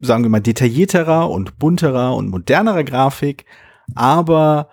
[0.00, 3.44] sagen wir mal, detaillierterer und bunterer und modernerer Grafik,
[3.94, 4.68] aber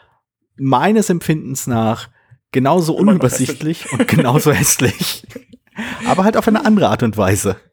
[0.57, 2.09] meines Empfindens nach
[2.51, 5.25] genauso unübersichtlich und genauso hässlich.
[6.07, 7.57] aber halt auf eine andere Art und Weise.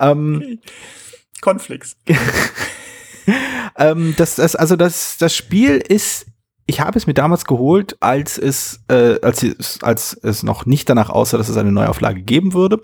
[0.00, 0.58] Ähm,
[1.40, 1.96] Cornflakes.
[3.78, 6.26] ähm, das, das, also das, das Spiel ist,
[6.66, 10.88] ich habe es mir damals geholt, als es, äh, als es, als es noch nicht
[10.88, 12.82] danach aussah, dass es eine Neuauflage geben würde.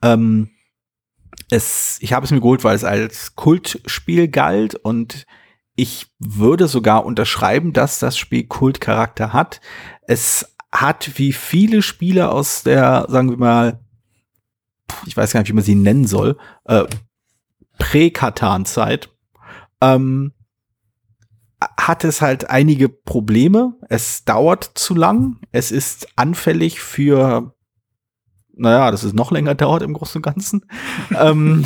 [0.00, 0.48] Ähm,
[1.50, 5.26] es, ich habe es mir geholt, weil es als Kultspiel galt und
[5.74, 9.60] ich würde sogar unterschreiben, dass das Spiel Kultcharakter hat.
[10.02, 13.80] Es hat wie viele Spiele aus der, sagen wir mal,
[15.06, 16.84] ich weiß gar nicht, wie man sie nennen soll, äh,
[17.78, 19.10] Prä-Katan-Zeit,
[19.80, 20.32] ähm,
[21.78, 23.74] hat es halt einige Probleme.
[23.88, 25.38] Es dauert zu lang.
[25.52, 27.54] Es ist anfällig für,
[28.58, 30.66] naja, dass es noch länger dauert im Großen und Ganzen.
[31.18, 31.64] ähm,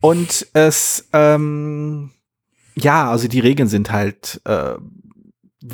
[0.00, 2.10] und es, ähm,
[2.74, 4.74] ja, also die Regeln sind halt, äh,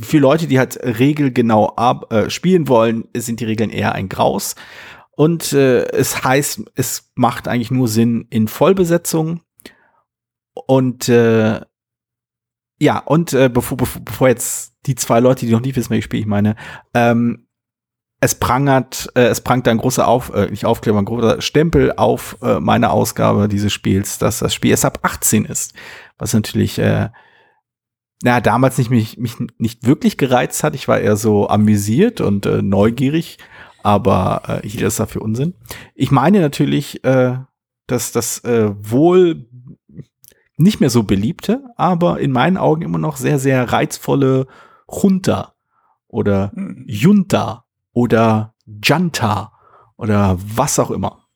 [0.02, 4.54] für Leute, die halt regelgenau ab, äh, spielen wollen, sind die Regeln eher ein Graus.
[5.16, 9.40] Und äh, es heißt, es macht eigentlich nur Sinn in Vollbesetzung.
[10.54, 11.60] Und äh,
[12.80, 16.04] ja, und äh, bevor, bevor, bevor jetzt die zwei Leute, die noch nicht wissen, welches
[16.04, 16.56] Spiel ich meine,
[16.94, 17.46] ähm,
[18.20, 22.36] es prangert, äh, es prangt ein großer Auf, äh, nicht Aufkleber, ein großer Stempel auf
[22.42, 25.74] äh, meine Ausgabe dieses Spiels, dass das Spiel erst ab 18 ist.
[26.18, 27.08] Was natürlich, äh,
[28.22, 30.74] naja, damals nicht mich, mich nicht wirklich gereizt hat.
[30.74, 33.38] Ich war eher so amüsiert und äh, neugierig,
[33.82, 35.54] aber äh, hielt das dafür Unsinn.
[35.94, 37.38] Ich meine natürlich, äh,
[37.86, 39.46] dass das äh, wohl
[40.58, 44.46] nicht mehr so beliebte, aber in meinen Augen immer noch sehr, sehr reizvolle
[44.86, 45.54] Junta
[46.06, 46.84] oder hm.
[46.86, 49.52] Junta oder Janta
[49.96, 51.26] oder was auch immer.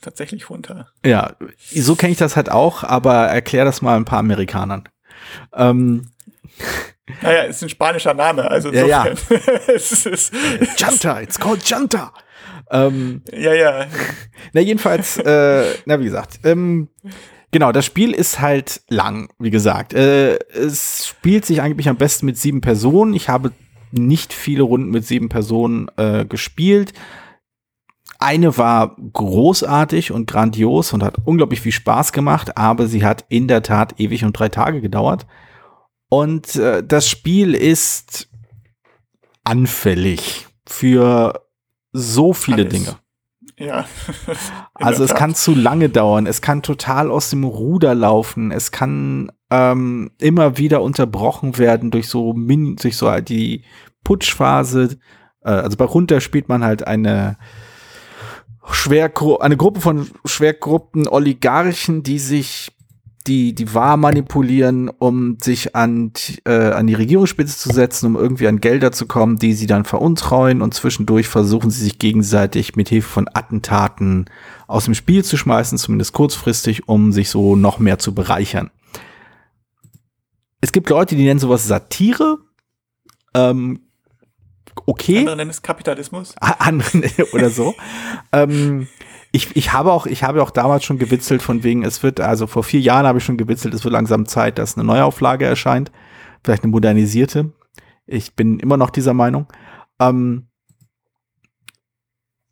[0.00, 0.86] Tatsächlich Junta.
[1.04, 4.88] Ja, so kenne ich das halt auch, aber erklär das mal ein paar Amerikanern.
[5.52, 6.12] Ähm,
[7.22, 9.06] naja, ist ein spanischer Name, also ja, ja.
[9.66, 10.32] es ist,
[10.78, 12.12] Janta, it's called Janta.
[12.70, 13.86] Ähm, ja, ja.
[14.52, 16.88] Na, jedenfalls, äh, na, wie gesagt, ähm,
[17.50, 19.92] genau, das Spiel ist halt lang, wie gesagt.
[19.92, 23.14] Äh, es spielt sich eigentlich am besten mit sieben Personen.
[23.14, 23.50] Ich habe
[23.96, 26.92] nicht viele Runden mit sieben Personen äh, gespielt.
[28.18, 33.46] Eine war großartig und grandios und hat unglaublich viel Spaß gemacht, aber sie hat in
[33.46, 35.26] der Tat ewig und drei Tage gedauert.
[36.08, 38.28] Und äh, das Spiel ist
[39.44, 41.46] anfällig für
[41.92, 42.72] so viele Alles.
[42.72, 42.96] Dinge.
[43.58, 43.86] Ja.
[44.74, 49.32] also es kann zu lange dauern, es kann total aus dem Ruder laufen, es kann
[49.50, 53.62] ähm, immer wieder unterbrochen werden durch so Min durch so die
[54.04, 54.98] Putschphase.
[55.42, 57.36] Äh, also bei runter spielt man halt eine
[58.70, 62.72] Schwergru eine Gruppe von Schwergruppen Oligarchen, die sich
[63.26, 66.12] die die wahr manipulieren, um sich an,
[66.44, 69.84] äh, an die Regierungsspitze zu setzen, um irgendwie an Gelder zu kommen, die sie dann
[69.84, 74.26] veruntreuen und zwischendurch versuchen sie sich gegenseitig mit Hilfe von Attentaten
[74.68, 78.70] aus dem Spiel zu schmeißen, zumindest kurzfristig, um sich so noch mehr zu bereichern.
[80.60, 82.38] Es gibt Leute, die nennen sowas Satire.
[83.34, 83.80] Ähm,
[84.86, 85.18] okay.
[85.18, 86.34] Andere nennen es Kapitalismus.
[87.32, 87.74] oder so.
[88.32, 88.88] ähm,
[89.32, 92.46] ich, ich habe auch, ich habe auch damals schon gewitzelt von wegen, es wird, also
[92.46, 95.92] vor vier Jahren habe ich schon gewitzelt, es wird langsam Zeit, dass eine Neuauflage erscheint.
[96.42, 97.52] Vielleicht eine modernisierte.
[98.06, 99.46] Ich bin immer noch dieser Meinung.
[100.00, 100.46] Ähm,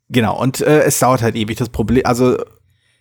[0.09, 1.57] genau, und äh, es dauert halt ewig.
[1.57, 2.37] Das Problem, also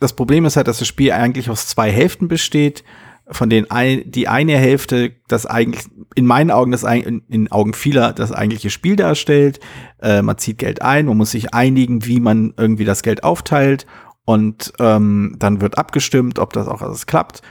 [0.01, 2.85] das Problem ist halt, dass das Spiel eigentlich aus zwei Hälften besteht
[3.29, 5.85] von denen ein, die eine Hälfte das eigentlich
[6.15, 9.61] in meinen Augen das in, in Augen vieler das eigentliche Spiel darstellt.
[10.01, 13.87] Äh, man zieht Geld ein, man muss sich einigen, wie man irgendwie das Geld aufteilt
[14.25, 17.43] und ähm, dann wird abgestimmt, ob das auch alles klappt.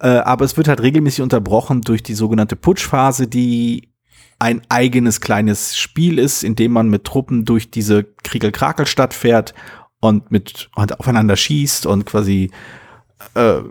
[0.00, 3.92] Äh, aber es wird halt regelmäßig unterbrochen durch die sogenannte Putschphase, die
[4.38, 9.52] ein eigenes kleines Spiel ist, in dem man mit Truppen durch diese Kriegelkrakelstadt fährt
[10.00, 12.52] und mit und aufeinander schießt und quasi
[13.34, 13.62] äh,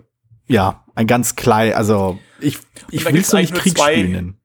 [0.46, 2.58] ja, ein ganz klein, also ich,
[2.90, 4.40] ich will es nicht Kriegsspiel nennen.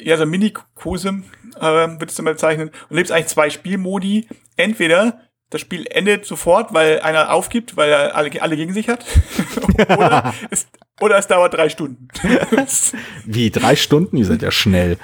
[0.00, 1.24] Ja, so Mini-Kosem
[1.56, 2.70] äh, würdest du mal bezeichnen.
[2.88, 4.28] Und lebst eigentlich zwei Spielmodi.
[4.56, 9.04] Entweder das Spiel endet sofort, weil einer aufgibt, weil er alle, alle gegen sich hat.
[9.88, 10.68] oder, es,
[11.00, 12.06] oder es dauert drei Stunden.
[13.24, 14.18] Wie, drei Stunden?
[14.18, 14.98] Ihr seid ja schnell.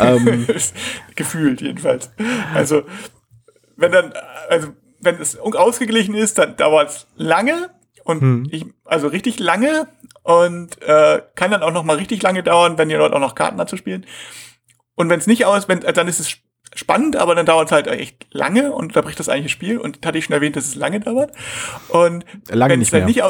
[0.00, 0.48] ähm.
[1.14, 2.10] Gefühlt jedenfalls.
[2.52, 2.82] Also,
[3.76, 4.12] wenn dann,
[4.48, 7.70] also, wenn es ausgeglichen ist, dann dauert es lange.
[8.04, 8.48] Und hm.
[8.50, 9.88] ich, also richtig lange
[10.22, 13.34] und äh, kann dann auch noch mal richtig lange dauern, wenn ihr dort auch noch
[13.34, 14.06] Karten dazu spielen.
[14.94, 16.36] Und wenn es nicht aus, wenn, dann ist es
[16.74, 19.78] spannend, aber dann dauert es halt echt lange und da bricht das eigentliche Spiel.
[19.78, 21.32] Und hatte ich schon erwähnt, dass es lange dauert.
[21.88, 23.22] Und lange wenn es dann nicht,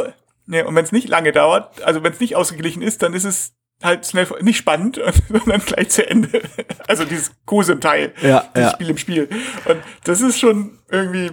[0.46, 3.24] nee, und wenn es nicht lange dauert, also wenn es nicht ausgeglichen ist, dann ist
[3.24, 6.42] es halt schnell nicht spannend, sondern gleich zu Ende.
[6.86, 8.74] Also dieses Kuse im Teil, ja, dieses ja.
[8.74, 9.28] Spiel im Spiel.
[9.64, 11.30] Und das ist schon irgendwie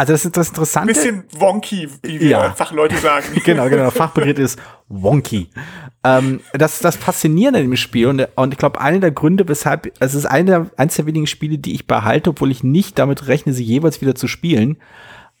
[0.00, 0.94] Also das ist das Interessante.
[0.94, 2.52] Bisschen wonky, wie wir Ja.
[2.52, 3.26] Fachleute sagen.
[3.44, 3.90] genau, genau.
[3.90, 4.58] Fachbegriff ist
[4.88, 5.50] wonky.
[6.02, 10.14] Ähm, das das Faszinierende dem Spiel und, und ich glaube, einer der Gründe, weshalb, es
[10.14, 13.62] ist eine, eines der wenigen Spiele, die ich behalte, obwohl ich nicht damit rechne, sie
[13.62, 14.78] jeweils wieder zu spielen.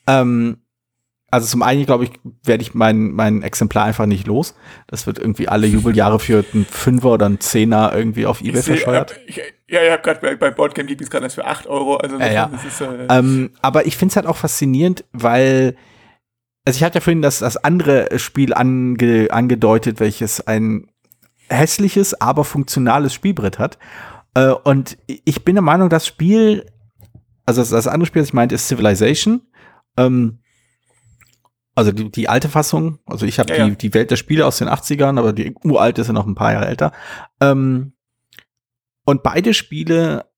[0.06, 0.58] Ähm,
[1.30, 2.10] also zum einen, glaube ich,
[2.42, 4.54] werde ich mein, mein Exemplar einfach nicht los.
[4.88, 8.64] Das wird irgendwie alle Jubeljahre für einen Fünfer oder einen Zehner irgendwie auf Ebay Ich
[8.64, 9.12] seh, verscheuert.
[9.12, 9.36] äh, ich,
[9.68, 11.98] ja, ich habe gerade bei, Boardgame Geek ist gerade das für 8 Euro.
[11.98, 12.50] Also Ja, ja.
[12.66, 15.76] ist, äh, Ähm, aber ich finde es halt auch faszinierend, weil,
[16.64, 20.88] also ich hatte ja vorhin das, das andere Spiel ange, angedeutet, welches ein
[21.48, 23.78] hässliches, aber funktionales Spielbrett hat.
[24.34, 26.66] Äh, und ich bin der Meinung, das Spiel,
[27.46, 29.42] also das, das andere Spiel, das ich meinte, ist Civilization.
[29.96, 30.39] Ähm,
[31.80, 33.74] also die, die alte Fassung, also ich habe Ja, die, ja.
[33.74, 36.52] die Welt der Spiele aus den 80ern, aber die uralte ist ja noch ein paar
[36.52, 36.92] Jahre älter.
[37.40, 37.94] Ähm,
[39.06, 40.30] und beide Spiele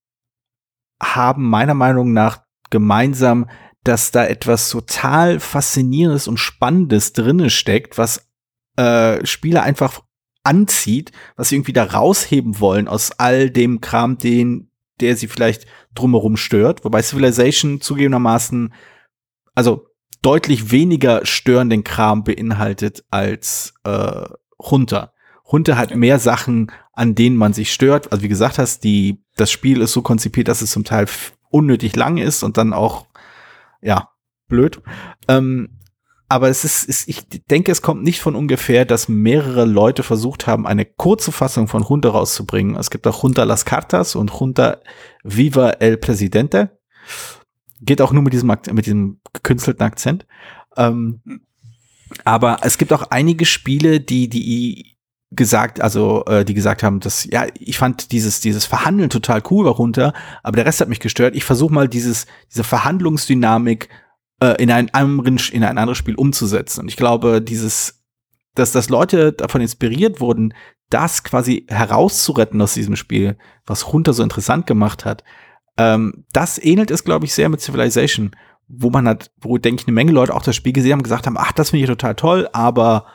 [1.02, 3.50] haben meiner Meinung nach gemeinsam,
[3.82, 8.30] dass da etwas total Faszinierendes und Spannendes drinne steckt, was
[8.76, 10.00] äh, Spieler einfach
[10.44, 15.66] anzieht, was sie irgendwie da rausheben wollen aus all dem Kram, den, der sie vielleicht
[15.94, 16.84] drumherum stört.
[16.84, 18.72] Wobei Civilization zugegebenermaßen,
[19.56, 19.91] also
[20.22, 24.24] deutlich weniger störenden Kram beinhaltet als äh,
[24.58, 25.12] Hunter.
[25.44, 28.12] Hunter hat mehr Sachen, an denen man sich stört.
[28.12, 31.06] Also wie gesagt hast, die, das Spiel ist so konzipiert, dass es zum Teil
[31.50, 33.06] unnötig lang ist und dann auch,
[33.82, 34.08] ja,
[34.48, 34.80] blöd.
[35.28, 35.80] Ähm,
[36.28, 40.46] aber es ist, ist, ich denke, es kommt nicht von ungefähr, dass mehrere Leute versucht
[40.46, 42.76] haben, eine kurze Fassung von Junta rauszubringen.
[42.76, 44.78] Es gibt auch Junta Las Cartas und Junta
[45.24, 46.78] Viva el Presidente.
[47.84, 50.26] Geht auch nur mit diesem, mit diesem gekünstelten Akzent.
[50.76, 51.20] Ähm,
[52.24, 54.96] aber es gibt auch einige Spiele, die, die
[55.34, 59.66] gesagt, also äh, die gesagt haben, dass ja, ich fand dieses dieses Verhandeln total cool
[59.68, 61.34] runter, aber der Rest hat mich gestört.
[61.34, 63.88] Ich versuche mal dieses diese Verhandlungsdynamik
[64.40, 66.82] äh, in ein anderen in ein anderes Spiel umzusetzen.
[66.82, 68.02] Und ich glaube, dieses
[68.54, 70.54] dass dass Leute davon inspiriert wurden,
[70.90, 75.24] das quasi herauszuretten aus diesem Spiel, was runter so interessant gemacht hat.
[75.76, 78.36] Ähm, das ähnelt es, glaube ich, sehr mit Civilization,
[78.68, 81.04] wo man hat, wo denke ich eine Menge Leute auch das Spiel gesehen haben, und
[81.04, 83.06] gesagt haben, ach, das finde ich total toll, aber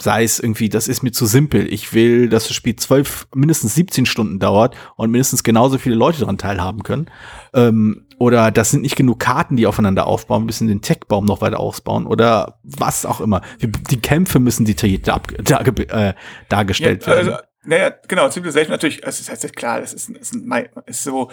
[0.00, 1.72] sei es irgendwie, das ist mir zu simpel.
[1.72, 6.20] Ich will, dass das Spiel zwölf, mindestens 17 Stunden dauert und mindestens genauso viele Leute
[6.20, 7.10] daran teilhaben können.
[7.52, 11.58] Ähm, oder das sind nicht genug Karten, die aufeinander aufbauen, müssen den Tech-Baum noch weiter
[11.60, 13.42] ausbauen oder was auch immer.
[13.60, 16.14] Die, Kämpfe müssen detailliert dar, dar, äh,
[16.48, 17.28] dargestellt ja, werden.
[17.30, 21.30] also, naja, genau, Civilization natürlich, es ist halt klar, das ist, ist, ein, ist so,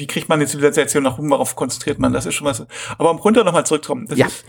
[0.00, 2.66] wie kriegt man eine Zivilisation nach rum, worauf konzentriert man, das ist schon was.
[2.98, 4.26] Aber um runter nochmal zurückzukommen, das Ja.
[4.26, 4.44] ist,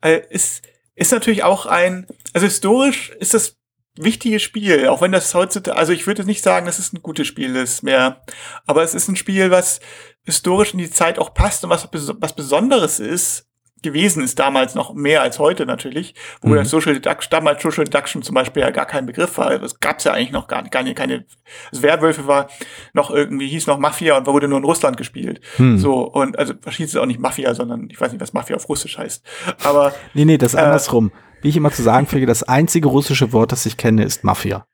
[0.00, 0.62] äh, ist,
[0.94, 3.56] ist natürlich auch ein, also historisch ist das
[3.96, 7.26] wichtiges Spiel, auch wenn das heutzutage, also ich würde nicht sagen, dass es ein gutes
[7.26, 8.24] Spiel ist mehr,
[8.64, 9.80] aber es ist ein Spiel, was
[10.24, 13.46] historisch in die Zeit auch passt und was, was Besonderes ist,
[13.82, 16.56] gewesen ist damals noch mehr als heute natürlich, wo Mhm.
[16.56, 19.58] ja Social Deduction, damals Social Deduction zum Beispiel ja gar kein Begriff war.
[19.58, 21.24] Das gab's ja eigentlich noch gar nicht, gar nicht keine,
[21.70, 22.48] also Werwölfe war
[22.92, 25.40] noch irgendwie, hieß noch Mafia und wurde nur in Russland gespielt.
[25.56, 25.78] Hm.
[25.78, 28.68] So, und also hieß es auch nicht Mafia, sondern ich weiß nicht, was Mafia auf
[28.68, 29.24] Russisch heißt.
[29.64, 31.12] Aber Nee, nee, das ist Äh, andersrum.
[31.42, 34.66] Wie ich immer zu sagen pflege, das einzige russische Wort, das ich kenne, ist Mafia.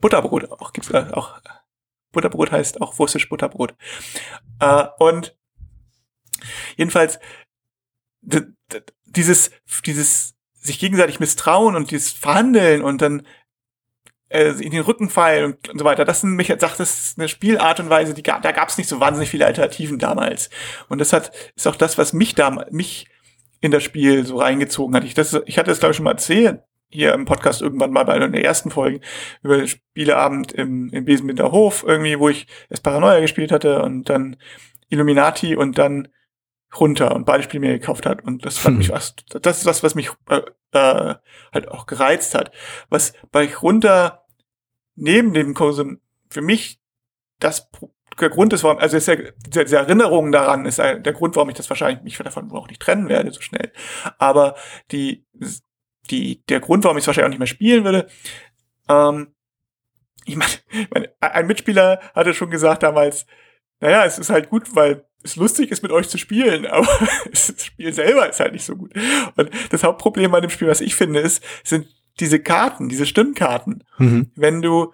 [0.00, 1.32] Butterbrot auch gibt's da auch.
[2.12, 3.74] Butterbrot heißt auch russisch Butterbrot.
[4.60, 5.34] Äh, und
[6.76, 7.18] jedenfalls
[9.04, 9.50] dieses
[9.86, 13.26] dieses sich gegenseitig misstrauen und dieses Verhandeln und dann
[14.30, 16.04] äh, in den Rücken fallen und, und so weiter.
[16.04, 18.78] Das sind mich sagt, das ist eine Spielart und Weise, die gab, da gab es
[18.78, 20.50] nicht so wahnsinnig viele Alternativen damals.
[20.88, 23.06] Und das hat ist auch das, was mich da mich
[23.60, 25.04] in das Spiel so reingezogen hat.
[25.04, 26.60] Ich das ich hatte es glaube ich schon mal erzählt
[26.94, 29.00] hier im Podcast irgendwann mal bei einer der ersten Folgen
[29.42, 34.36] über Spieleabend im, im Besenbinder Hof irgendwie, wo ich erst Paranoia gespielt hatte und dann
[34.90, 36.08] Illuminati und dann
[36.78, 38.22] runter und beide Spiele mir gekauft hat.
[38.24, 38.78] Und das fand Hm.
[38.78, 40.40] mich was das ist was was mich äh,
[40.72, 41.14] äh,
[41.52, 42.52] halt auch gereizt hat.
[42.88, 44.24] Was bei runter
[44.94, 46.80] neben dem Konsum für mich
[47.38, 47.68] das
[48.20, 51.50] der Grund ist warum also ist ja diese, diese Erinnerung daran ist der Grund warum
[51.50, 53.72] ich das wahrscheinlich mich davon auch nicht trennen werde so schnell.
[54.18, 54.54] Aber
[54.90, 55.26] die
[56.10, 58.06] die der Grund warum ich es wahrscheinlich auch nicht mehr spielen würde
[58.88, 59.34] ähm,
[60.24, 63.26] ich meine, ich meine, ein Mitspieler hatte schon gesagt damals,
[63.80, 66.86] naja, es ist halt gut, weil es lustig ist, mit euch zu spielen, aber
[67.30, 68.92] das Spiel selber ist halt nicht so gut.
[69.36, 71.88] Und das Hauptproblem bei dem Spiel, was ich finde, ist, sind
[72.20, 73.82] diese Karten, diese Stimmkarten.
[73.98, 74.30] Mhm.
[74.36, 74.92] Wenn du,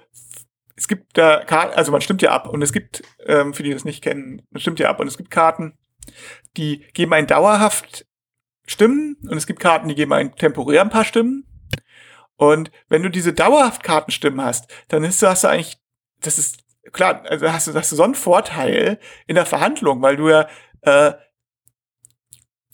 [0.77, 3.73] es gibt da Karten, also man stimmt ja ab und es gibt, ähm, für die
[3.73, 5.75] das nicht kennen, man stimmt ja ab und es gibt Karten,
[6.57, 8.07] die geben einen dauerhaft
[8.67, 11.45] Stimmen und es gibt Karten, die geben einen temporär ein paar Stimmen.
[12.37, 15.77] Und wenn du diese dauerhaft Kartenstimmen hast, dann ist, hast du eigentlich,
[16.21, 20.17] das ist klar, also hast du, hast du so einen Vorteil in der Verhandlung, weil
[20.17, 20.49] du ja,
[20.83, 21.13] äh,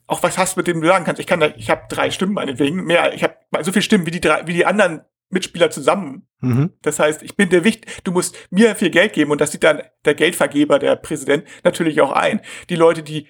[0.07, 1.21] auch was hast, mit dem du sagen kannst.
[1.21, 4.13] Ich kann da, ich habe drei Stimmen meinetwegen, mehr, ich habe so viele Stimmen wie
[4.13, 6.29] die drei, wie die anderen Mitspieler zusammen.
[6.41, 6.73] Mhm.
[6.83, 9.65] Das heißt, ich bin der Wicht, du musst mir viel Geld geben und das sieht
[9.65, 12.41] dann der Geldvergeber, der Präsident, natürlich auch ein.
[12.69, 13.29] Die Leute, die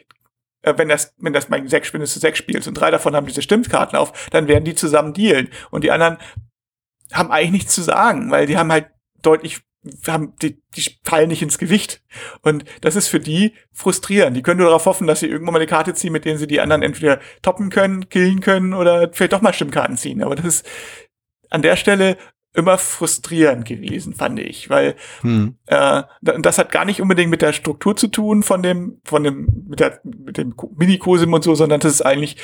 [0.62, 3.26] äh, wenn das, wenn das mein sechs Spiel zu sechs spielst und drei davon haben
[3.26, 5.48] diese Stimmkarten auf, dann werden die zusammen dealen.
[5.70, 6.18] Und die anderen
[7.12, 8.90] haben eigentlich nichts zu sagen, weil die haben halt
[9.22, 9.62] deutlich
[10.06, 12.02] haben, die, die fallen nicht ins Gewicht.
[12.42, 14.36] Und das ist für die frustrierend.
[14.36, 16.46] Die können nur darauf hoffen, dass sie irgendwann mal eine Karte ziehen, mit denen sie
[16.46, 20.22] die anderen entweder toppen können, killen können oder vielleicht doch mal Stimmkarten ziehen.
[20.22, 20.66] Aber das ist
[21.50, 22.16] an der Stelle
[22.56, 25.56] immer frustrierend gewesen, fand ich, weil hm.
[25.66, 29.66] äh, das hat gar nicht unbedingt mit der Struktur zu tun von dem, von dem,
[29.68, 32.36] mit, der, mit dem Minikosim und so, sondern das ist eigentlich,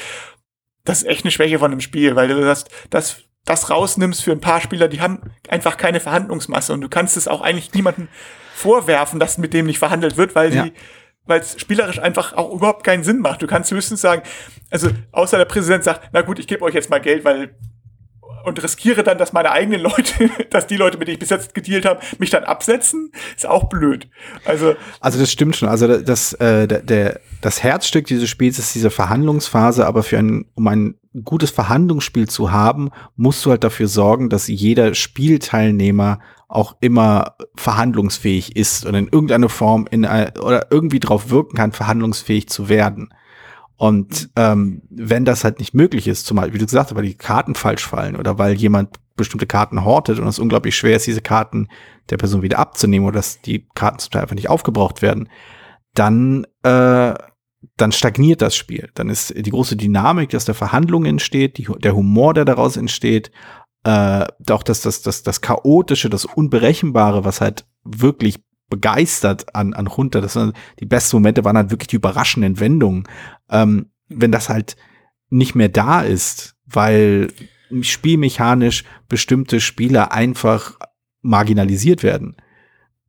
[0.85, 4.33] das ist echt eine Schwäche von dem Spiel, weil du hast das das rausnimmst für
[4.33, 8.09] ein paar Spieler, die haben einfach keine Verhandlungsmasse und du kannst es auch eigentlich niemandem
[8.55, 10.65] vorwerfen, dass mit dem nicht verhandelt wird, weil ja.
[10.65, 10.73] die
[11.25, 13.43] weil es spielerisch einfach auch überhaupt keinen Sinn macht.
[13.43, 14.23] Du kannst höchstens sagen,
[14.71, 17.55] also außer der Präsident sagt, na gut, ich gebe euch jetzt mal Geld, weil
[18.45, 21.55] und riskiere dann, dass meine eigenen Leute, dass die Leute, mit denen ich bis jetzt
[21.55, 24.09] gedealt habe, mich dann absetzen, ist auch blöd.
[24.45, 25.69] Also, also das stimmt schon.
[25.69, 30.67] Also das, äh, der, das Herzstück dieses Spiels ist diese Verhandlungsphase, aber für ein, um
[30.67, 37.37] ein gutes Verhandlungsspiel zu haben, musst du halt dafür sorgen, dass jeder Spielteilnehmer auch immer
[37.55, 43.13] verhandlungsfähig ist und in irgendeiner Form in, oder irgendwie drauf wirken kann, verhandlungsfähig zu werden.
[43.77, 47.17] Und ähm, wenn das halt nicht möglich ist, zumal, wie du gesagt hast, weil die
[47.17, 51.23] Karten falsch fallen oder weil jemand bestimmte Karten hortet und es unglaublich schwer ist, diese
[51.23, 51.69] Karten
[52.11, 55.29] der Person wieder abzunehmen oder dass die Karten zum Teil einfach nicht aufgebraucht werden,
[55.95, 57.15] dann, äh,
[57.77, 58.91] dann stagniert das Spiel.
[58.95, 63.31] Dann ist die große Dynamik, dass der Verhandlung entsteht, die, der Humor, der daraus entsteht,
[63.85, 69.89] äh, auch das, das, das, das Chaotische, das Unberechenbare, was halt wirklich begeistert an, an
[69.89, 70.21] Hunter.
[70.21, 73.05] Das waren, die besten Momente waren halt wirklich die überraschenden Wendungen.
[73.51, 74.77] Ähm, wenn das halt
[75.31, 77.33] nicht mehr da ist, weil
[77.81, 80.79] spielmechanisch bestimmte Spieler einfach
[81.23, 82.37] marginalisiert werden,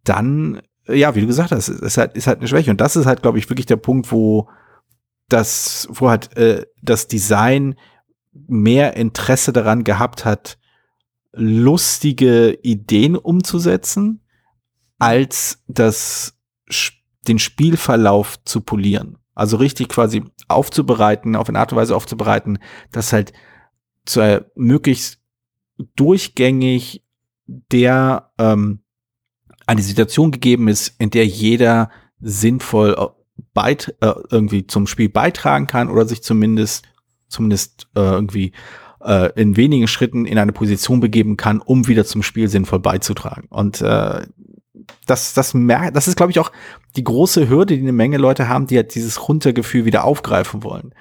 [0.04, 2.72] dann, ja, wie du gesagt hast, ist halt, ist halt eine Schwäche.
[2.72, 4.50] Und das ist halt, glaube ich, wirklich der Punkt, wo
[5.30, 7.76] das, wo halt äh, das Design
[8.34, 10.58] mehr Interesse daran gehabt hat,
[11.32, 14.22] lustige Ideen umzusetzen,
[15.00, 16.38] als das,
[17.28, 19.18] den Spielverlauf zu polieren.
[19.36, 22.60] Also richtig quasi aufzubereiten, auf eine Art und Weise aufzubereiten,
[22.92, 23.34] dass halt
[24.06, 25.20] zu möglichst
[25.96, 27.04] durchgängig
[27.48, 28.83] der ähm,
[29.66, 33.08] eine Situation gegeben ist, in der jeder sinnvoll äh,
[33.54, 36.86] beit äh, irgendwie zum Spiel beitragen kann oder sich zumindest
[37.34, 38.54] zumindest äh, irgendwie
[39.04, 43.48] äh, in wenigen Schritten in eine Position begeben kann, um wieder zum Spiel sinnvoll beizutragen.
[43.50, 44.22] Und äh,
[45.06, 46.52] das, das, merkt, das ist, glaube ich, auch
[46.96, 50.94] die große Hürde, die eine Menge Leute haben, die halt dieses Runtergefühl wieder aufgreifen wollen.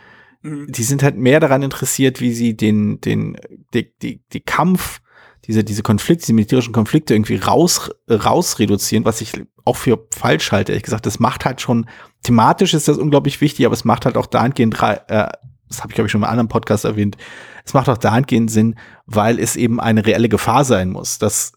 [0.42, 0.72] Mhm.
[0.72, 3.36] Die sind halt mehr daran interessiert, wie sie den, den,
[3.74, 5.00] die, die, die Kampf,
[5.46, 9.32] diese, diese Konflikte, diese militärischen Konflikte irgendwie raus, raus reduzieren, was ich
[9.64, 11.06] auch für falsch halte, ehrlich gesagt.
[11.06, 11.86] Das macht halt schon,
[12.22, 15.28] thematisch ist das unglaublich wichtig, aber es macht halt auch dahingehend, äh,
[15.68, 17.16] das habe ich, glaube ich, schon in einem anderen Podcast erwähnt,
[17.64, 18.76] es macht auch dahingehend Sinn,
[19.06, 21.52] weil es eben eine reelle Gefahr sein muss, dass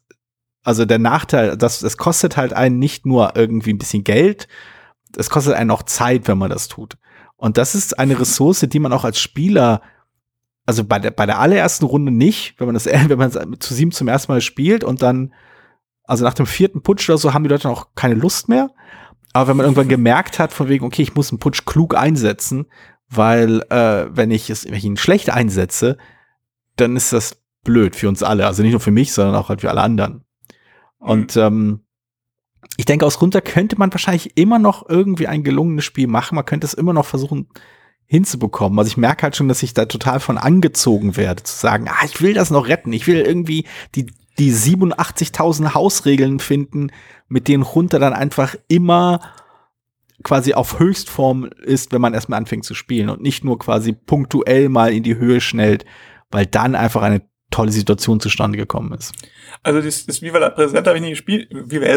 [0.64, 4.48] also der Nachteil, das, das kostet halt einen nicht nur irgendwie ein bisschen Geld,
[5.16, 6.98] es kostet einen auch Zeit, wenn man das tut.
[7.38, 9.82] Und das ist eine Ressource, die man auch als Spieler,
[10.66, 13.92] also bei der, bei der allerersten Runde nicht, wenn man das, wenn man zu sieben
[13.92, 15.34] zum ersten Mal spielt und dann,
[16.04, 18.72] also nach dem vierten Putsch oder so haben die Leute auch keine Lust mehr.
[19.34, 22.68] Aber wenn man irgendwann gemerkt hat, von wegen, okay, ich muss einen Putsch klug einsetzen,
[23.10, 25.98] weil äh, wenn ich es, wenn ich ihn schlecht einsetze,
[26.78, 28.48] dann ist das blöd für uns alle.
[28.48, 30.24] Also nicht nur für mich, sondern auch halt für alle anderen.
[31.00, 31.82] Und ähm,
[32.78, 36.36] ich denke, aus runter könnte man wahrscheinlich immer noch irgendwie ein gelungenes Spiel machen.
[36.36, 37.50] Man könnte es immer noch versuchen
[38.08, 38.78] hinzubekommen.
[38.78, 42.06] Also ich merke halt schon, dass ich da total von angezogen werde, zu sagen, ah,
[42.06, 42.94] ich will das noch retten.
[42.94, 43.66] Ich will irgendwie
[43.96, 46.92] die, die 87.000 Hausregeln finden,
[47.28, 49.22] mit denen runter dann einfach immer
[50.24, 54.70] quasi auf Höchstform ist, wenn man erstmal anfängt zu spielen und nicht nur quasi punktuell
[54.70, 55.86] mal in die Höhe schnellt,
[56.32, 57.22] weil dann einfach eine
[57.52, 59.14] tolle Situation zustande gekommen ist.
[59.64, 61.50] Also das, das Viva la Präsident habe ich nie gespielt,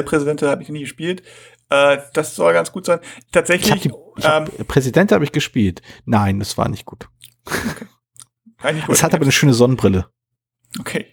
[0.04, 1.22] Präsident habe ich nie gespielt.
[1.70, 3.00] Äh, das soll ganz gut sein.
[3.32, 3.66] Tatsächlich.
[3.66, 5.82] Ich hab die, ich hab, ähm, Präsident habe ich gespielt.
[6.04, 7.08] Nein, das war nicht gut.
[7.46, 7.86] Okay.
[8.88, 10.06] Es hat aber eine schöne Sonnenbrille.
[10.78, 11.06] Okay.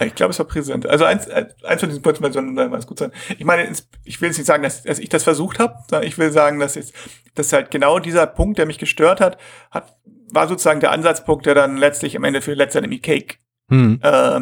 [0.00, 0.86] Ich glaube, es war Präsident.
[0.86, 3.12] Also eins, eins von diesen Punkten soll ganz gut sein.
[3.38, 3.70] Ich meine,
[4.04, 6.58] ich will jetzt nicht sagen, dass, dass ich das versucht habe, sondern ich will sagen,
[6.58, 6.94] dass jetzt,
[7.34, 9.38] dass halt genau dieser Punkt, der mich gestört hat,
[9.70, 9.98] hat,
[10.30, 13.36] war sozusagen der Ansatzpunkt, der dann letztlich am Ende für Let's Enemy Cake
[13.68, 14.00] hm.
[14.02, 14.40] äh,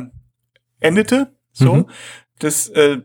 [0.81, 1.35] endete.
[1.53, 1.75] So.
[1.75, 1.91] Mhm.
[2.39, 2.99] Das, äh,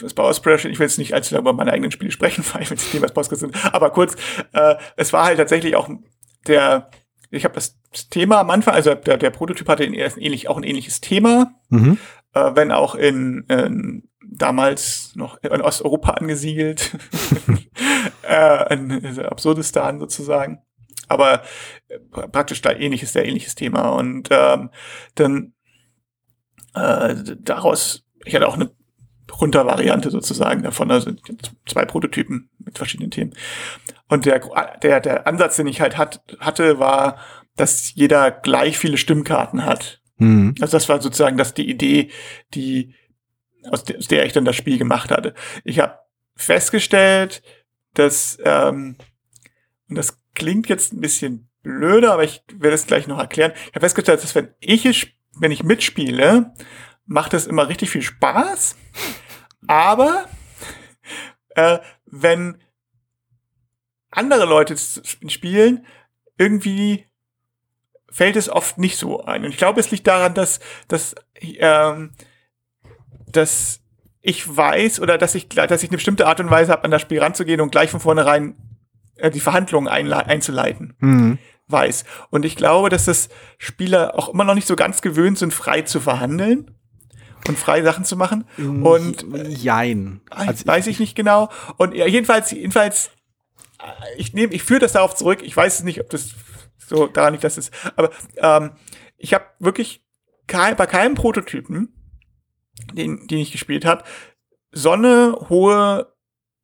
[0.00, 2.62] das Power Spreadsheet, ich will jetzt nicht allzu lange über meine eigenen Spiele sprechen, weil
[2.62, 4.16] ich will nicht Thema Podcast sind, aber kurz,
[4.52, 5.88] äh, es war halt tatsächlich auch
[6.46, 6.90] der,
[7.30, 7.78] ich habe das
[8.10, 11.98] Thema am Anfang, also der, der Prototyp hatte ein ähnlich, auch ein ähnliches Thema, mhm.
[12.34, 16.96] äh, wenn auch in, in damals noch in Osteuropa angesiedelt,
[18.22, 20.62] äh, in Absurdistan sozusagen.
[21.08, 21.42] Aber
[21.88, 23.88] äh, praktisch da ähnliches, sehr ähnliches Thema.
[23.90, 24.70] Und ähm,
[25.16, 25.54] dann
[26.74, 28.70] äh, daraus, ich hatte auch eine
[29.40, 31.12] Runtervariante sozusagen davon, also
[31.66, 33.34] zwei Prototypen mit verschiedenen Themen.
[34.08, 34.40] Und der,
[34.82, 37.18] der, der Ansatz, den ich halt hat, hatte, war,
[37.56, 40.00] dass jeder gleich viele Stimmkarten hat.
[40.18, 40.54] Mhm.
[40.60, 42.10] Also das war sozusagen das die Idee,
[42.54, 42.94] die
[43.70, 45.34] aus, der, aus der ich dann das Spiel gemacht hatte.
[45.64, 45.98] Ich habe
[46.36, 47.42] festgestellt,
[47.94, 48.96] dass ähm,
[49.88, 53.52] und das klingt jetzt ein bisschen blöder, aber ich werde es gleich noch erklären.
[53.68, 56.52] Ich habe festgestellt, dass wenn ich wenn ich mitspiele,
[57.06, 58.76] macht es immer richtig viel Spaß.
[59.66, 60.26] Aber
[61.50, 62.58] äh, wenn
[64.10, 65.86] andere Leute spielen,
[66.36, 67.06] irgendwie
[68.10, 69.44] fällt es oft nicht so ein.
[69.44, 70.58] Und ich glaube, es liegt daran, dass,
[70.88, 72.12] dass, ähm,
[73.30, 73.80] dass
[74.20, 77.02] ich weiß oder dass ich, dass ich eine bestimmte Art und Weise habe, an das
[77.02, 78.56] Spiel ranzugehen und gleich von vornherein
[79.16, 80.94] äh, die Verhandlungen einzuleiten.
[80.98, 81.38] Mhm.
[81.68, 82.04] Weiß.
[82.30, 85.82] Und ich glaube, dass das Spieler auch immer noch nicht so ganz gewöhnt sind, frei
[85.82, 86.74] zu verhandeln
[87.48, 88.44] und frei Sachen zu machen.
[88.84, 90.20] Und jein.
[90.30, 91.50] Also weiß ich nicht genau.
[91.76, 93.10] Und ja, jedenfalls, jedenfalls,
[93.78, 95.40] äh, ich nehme, ich führe das darauf zurück.
[95.42, 96.30] Ich weiß nicht, ob das
[96.78, 97.72] so daran nicht das ist.
[97.96, 98.72] Aber ähm,
[99.16, 100.04] ich habe wirklich
[100.46, 101.94] kein, bei keinem Prototypen,
[102.92, 104.04] den, den ich gespielt habe,
[104.72, 106.12] so eine hohe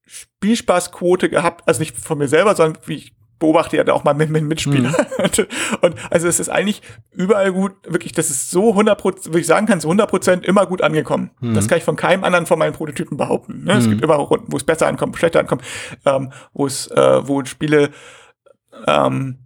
[0.06, 4.14] Spielspaßquote gehabt, also nicht von mir selber, sondern wie ich beobachte ja da auch mal
[4.14, 4.92] mit, mit Mitspielern.
[4.92, 5.46] Mhm.
[5.82, 6.82] Und also es ist eigentlich
[7.12, 10.44] überall gut, wirklich, das ist so 100 Prozent, würde ich sagen kann, so 100 Prozent
[10.44, 11.30] immer gut angekommen.
[11.40, 11.54] Mhm.
[11.54, 13.64] Das kann ich von keinem anderen von meinen Prototypen behaupten.
[13.64, 13.74] Ne?
[13.74, 13.78] Mhm.
[13.78, 15.62] Es gibt immer Runden, wo es besser ankommt, schlechter ankommt,
[16.04, 17.90] ähm, wo es, äh, wo Spiele,
[18.86, 19.38] ähm,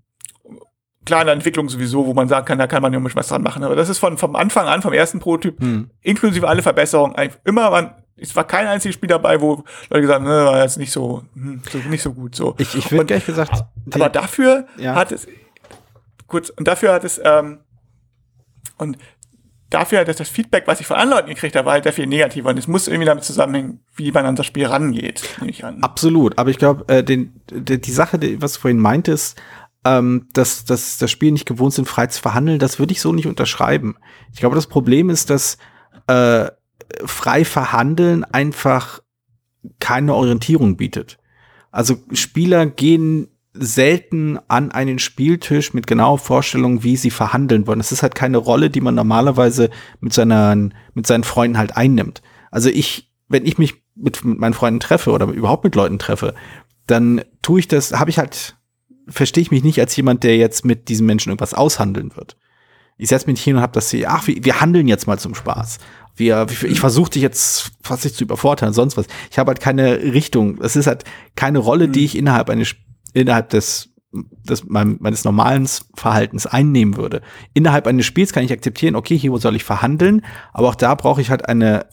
[1.04, 3.42] klar in der Entwicklung sowieso, wo man sagen kann, da kann man ja was dran
[3.42, 3.64] machen.
[3.64, 5.90] Aber das ist von, vom Anfang an, vom ersten Prototyp, mhm.
[6.02, 10.24] inklusive alle Verbesserungen, immer, man, es war kein einziges Spiel dabei, wo Leute gesagt haben,
[10.24, 12.34] ne, war jetzt nicht so, hm, so nicht so gut.
[12.34, 12.54] So.
[12.58, 13.64] Ich, ich würde ehrlich gesagt.
[13.92, 14.94] Aber dafür ja.
[14.94, 15.26] hat es
[16.26, 17.60] kurz und dafür hat es ähm,
[18.78, 18.98] und
[19.70, 21.92] dafür hat es das Feedback, was ich von anderen Leuten gekriegt habe, war halt sehr
[21.92, 22.50] viel negativer.
[22.50, 25.82] Und es muss irgendwie damit zusammenhängen, wie man an das Spiel rangeht, nehme ich an.
[25.82, 26.38] Absolut.
[26.38, 29.40] Aber ich glaube, äh, den, die, die Sache, die, was du vorhin meintest,
[29.84, 33.12] ähm, dass, dass das Spiel nicht gewohnt sind, frei zu verhandeln, das würde ich so
[33.12, 33.96] nicht unterschreiben.
[34.32, 35.56] Ich glaube, das Problem ist, dass
[36.06, 36.50] äh,
[37.04, 39.00] frei verhandeln einfach
[39.78, 41.18] keine Orientierung bietet.
[41.70, 47.80] Also Spieler gehen selten an einen Spieltisch mit genauer Vorstellung, wie sie verhandeln wollen.
[47.80, 49.70] Es ist halt keine Rolle, die man normalerweise
[50.00, 52.22] mit seinen, mit seinen Freunden halt einnimmt.
[52.50, 56.34] Also ich, wenn ich mich mit, mit meinen Freunden treffe oder überhaupt mit Leuten treffe,
[56.86, 58.56] dann tue ich das, habe ich halt,
[59.08, 62.36] verstehe ich mich nicht als jemand, der jetzt mit diesen Menschen irgendwas aushandeln wird.
[62.98, 65.34] Ich setze mich hin und habe das hier, ach, wir, wir handeln jetzt mal zum
[65.34, 65.78] Spaß
[66.16, 69.06] wir, ich versuche dich jetzt fast nicht zu übervorteilen, sonst was.
[69.30, 70.60] Ich habe halt keine Richtung.
[70.60, 71.04] Es ist halt
[71.36, 72.04] keine Rolle, die mhm.
[72.04, 72.74] ich innerhalb eines,
[73.14, 77.22] innerhalb des, des meines normalen Verhaltens einnehmen würde.
[77.54, 81.20] Innerhalb eines Spiels kann ich akzeptieren, okay, hier soll ich verhandeln, aber auch da brauche
[81.20, 81.86] ich halt eine,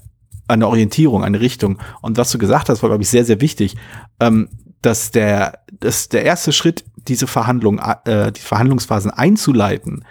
[0.48, 1.80] eine Orientierung, eine Richtung.
[2.02, 3.76] Und was du gesagt hast, war, glaube ich, sehr, sehr wichtig,
[4.20, 4.50] ähm,
[4.82, 10.04] dass der, dass der erste Schritt, diese Verhandlung, äh, die Verhandlungsphasen einzuleiten,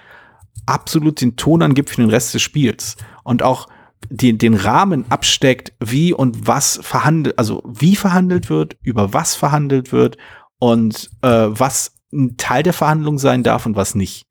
[0.65, 2.97] absolut den Ton angibt für den Rest des Spiels.
[3.23, 3.69] Und auch
[4.11, 9.93] die, den Rahmen absteckt, wie und was verhandelt, also wie verhandelt wird, über was verhandelt
[9.93, 10.17] wird
[10.59, 14.27] und äh, was ein Teil der Verhandlung sein darf und was nicht.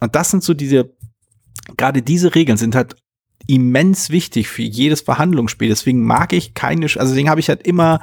[0.00, 0.94] Und das sind so diese,
[1.76, 2.96] gerade diese Regeln sind halt
[3.46, 5.68] immens wichtig für jedes Verhandlungsspiel.
[5.68, 8.00] Deswegen mag ich keine, also deswegen habe ich halt immer,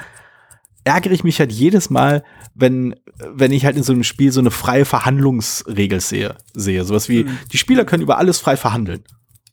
[0.84, 2.24] ärgere ich mich halt jedes Mal,
[2.54, 2.96] wenn,
[3.34, 6.84] wenn ich halt in so einem Spiel so eine freie Verhandlungsregel sehe, sehe.
[6.84, 7.38] Sowas wie, mhm.
[7.52, 9.04] die Spieler können über alles frei verhandeln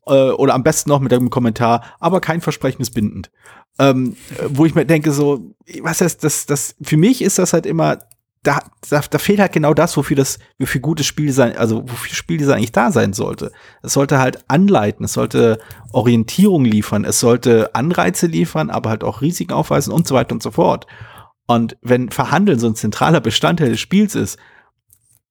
[0.06, 3.30] äh, oder am besten noch mit einem Kommentar, aber kein Versprechen ist bindend.
[3.78, 4.16] Ähm,
[4.48, 7.98] wo ich mir denke, so, was heißt das, das, für mich ist das halt immer,
[8.42, 12.14] da, da, da fehlt halt genau das, wofür das, wofür gutes Spiel sein, also wofür
[12.14, 13.52] Spieldesign eigentlich da sein sollte.
[13.82, 15.58] Es sollte halt anleiten, es sollte
[15.92, 20.42] Orientierung liefern, es sollte Anreize liefern, aber halt auch Risiken aufweisen und so weiter und
[20.42, 20.86] so fort.
[21.46, 24.38] Und wenn Verhandeln so ein zentraler Bestandteil des Spiels ist,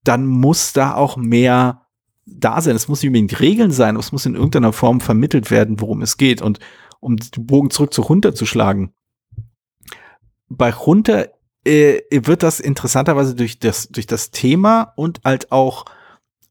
[0.04, 1.85] dann muss da auch mehr
[2.26, 2.76] da sein.
[2.76, 6.18] Es muss nicht unbedingt Regeln sein, es muss in irgendeiner Form vermittelt werden, worum es
[6.18, 6.42] geht.
[6.42, 6.60] Und
[7.00, 8.94] um den Bogen zurück zu Runter zu schlagen.
[10.50, 11.30] Bei Runter
[11.64, 15.86] äh, wird das interessanterweise durch das, durch das Thema und halt auch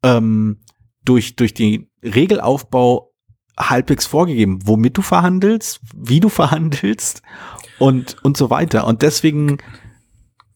[0.02, 0.60] ähm,
[1.04, 3.12] durch, durch den Regelaufbau
[3.58, 7.22] halbwegs vorgegeben, womit du verhandelst, wie du verhandelst
[7.78, 8.86] und, und so weiter.
[8.86, 9.58] Und deswegen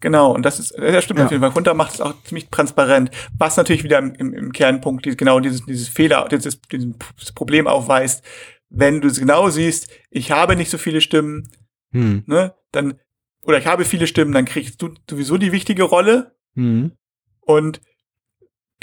[0.01, 1.24] Genau, und das ist, das stimmt Ja.
[1.26, 1.51] auf jeden Fall.
[1.51, 5.40] Runter macht es auch ziemlich transparent, was natürlich wieder im, im, im Kernpunkt die, genau
[5.40, 8.24] dieses, dieses Fehler, dieses, dieses Problem aufweist.
[8.70, 11.49] Wenn du es genau siehst, ich habe nicht so viele Stimmen,
[11.90, 12.22] Hm.
[12.26, 13.01] ne, dann,
[13.44, 16.92] oder ich habe viele Stimmen, dann kriegst du sowieso die wichtige Rolle Hm.
[17.40, 17.80] und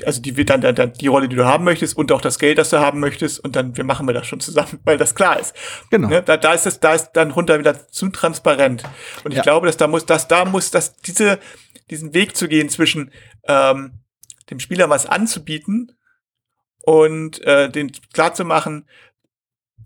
[0.04, 2.58] also die dann, dann, dann die Rolle, die du haben möchtest und auch das Geld,
[2.58, 5.39] das du haben möchtest und dann wir machen wir das schon zusammen, weil das klar
[5.39, 5.56] ist.
[5.89, 6.10] Genau.
[6.10, 6.22] Ne?
[6.22, 8.84] Da, da ist es, da ist dann runter wieder zu transparent.
[9.24, 9.43] Und ich Ja.
[9.43, 11.39] glaube, dass da muss, dass da muss, dass diese,
[11.89, 13.12] diesen Weg zu gehen zwischen
[13.48, 14.00] ähm,
[14.50, 15.93] dem Spieler was anzubieten
[16.84, 18.88] und äh, den klar zu machen,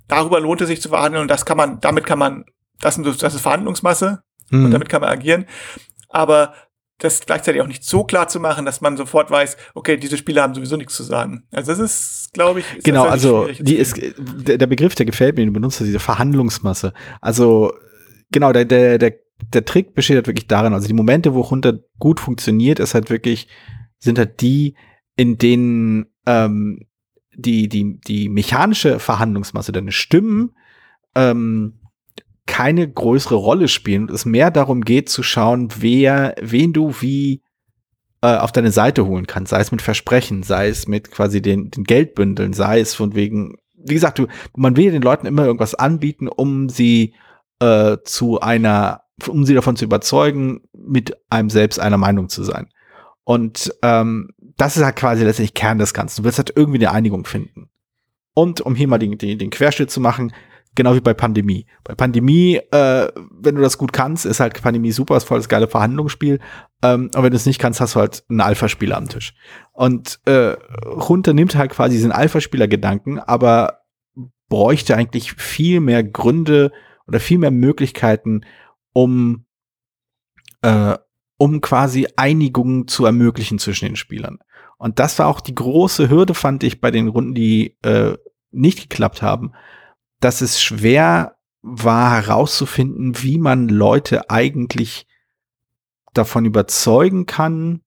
[0.08, 2.46] darüber lohnt es sich zu verhandeln und das kann man, damit kann man,
[2.82, 4.72] das, sind, das ist Verhandlungsmasse und Hm.
[4.72, 5.46] damit kann man agieren.
[6.10, 6.56] Aber
[7.00, 10.44] das gleichzeitig auch nicht so klar zu machen, dass man sofort weiß, okay, diese Spieler
[10.44, 11.44] haben sowieso nichts zu sagen.
[11.52, 15.38] Also das ist, glaube ich, ist Genau, also die ist, der, der Begriff, der gefällt
[15.38, 16.94] mir, den benutzt du, diese Verhandlungsmasse.
[17.22, 17.74] Also
[18.32, 19.16] genau, der, der, der,
[19.54, 23.10] der Trick besteht halt wirklich darin, also die Momente, wo runter gut funktioniert, ist halt
[23.10, 23.48] wirklich,
[23.98, 24.76] sind halt die,
[25.16, 26.86] in denen ähm,
[27.34, 30.52] die, die, die mechanische Verhandlungsmasse, deine Stimmen,
[31.16, 31.80] ähm,
[32.50, 37.44] keine größere Rolle spielen und es mehr darum geht zu schauen, wer, wen du wie
[38.22, 41.70] äh, auf deine Seite holen kannst, sei es mit Versprechen, sei es mit quasi den,
[41.70, 44.26] den Geldbündeln, sei es von wegen, wie gesagt, du,
[44.58, 47.14] man will den Leuten immer irgendwas anbieten, um sie
[47.60, 52.68] äh, zu einer, um sie davon zu überzeugen, mit einem selbst einer Meinung zu sein.
[53.26, 56.22] Und ähm, das ist halt quasi letztendlich Kern des Ganzen.
[56.22, 57.70] Du willst halt irgendwie eine Einigung finden.
[58.34, 60.34] Und um hier mal den, den, den Querschnitt zu machen,
[60.80, 61.66] genau wie bei Pandemie.
[61.84, 65.50] Bei Pandemie, äh, wenn du das gut kannst, ist halt Pandemie super, ist voll das
[65.50, 66.40] geile Verhandlungsspiel.
[66.82, 69.34] Ähm, aber wenn du es nicht kannst, hast du halt einen Alpha-Spieler am Tisch.
[69.74, 70.56] Und äh,
[70.86, 73.82] runter nimmt halt quasi diesen Alpha-Spieler-Gedanken, aber
[74.48, 76.72] bräuchte eigentlich viel mehr Gründe
[77.06, 78.46] oder viel mehr Möglichkeiten,
[78.94, 79.46] um,
[80.62, 80.98] äh,
[81.38, 84.40] um quasi Einigungen zu ermöglichen zwischen den Spielern.
[84.78, 88.16] Und das war auch die große Hürde, fand ich, bei den Runden, die äh,
[88.52, 89.52] nicht geklappt haben,
[90.20, 95.08] dass es schwer war herauszufinden, wie man Leute eigentlich
[96.14, 97.82] davon überzeugen kann,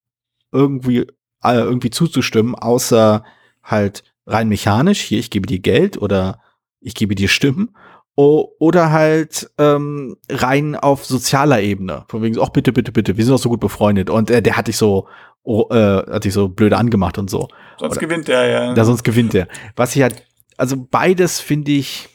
[0.51, 1.07] irgendwie,
[1.43, 3.23] äh, irgendwie zuzustimmen, außer
[3.63, 6.39] halt rein mechanisch, hier, ich gebe dir Geld oder
[6.79, 7.75] ich gebe dir Stimmen,
[8.15, 12.05] o oder halt ähm, rein auf sozialer Ebene.
[12.07, 14.09] Von wegen, so, ach bitte, bitte, bitte, wir sind doch so gut befreundet.
[14.09, 15.07] Und äh, der hat dich so,
[15.41, 17.47] oh, äh, hat dich so blöde angemacht und so.
[17.79, 18.73] Sonst oder- gewinnt der ja.
[18.73, 19.47] Da sonst gewinnt er.
[19.75, 20.25] Was ich halt,
[20.57, 22.09] also beides finde ich,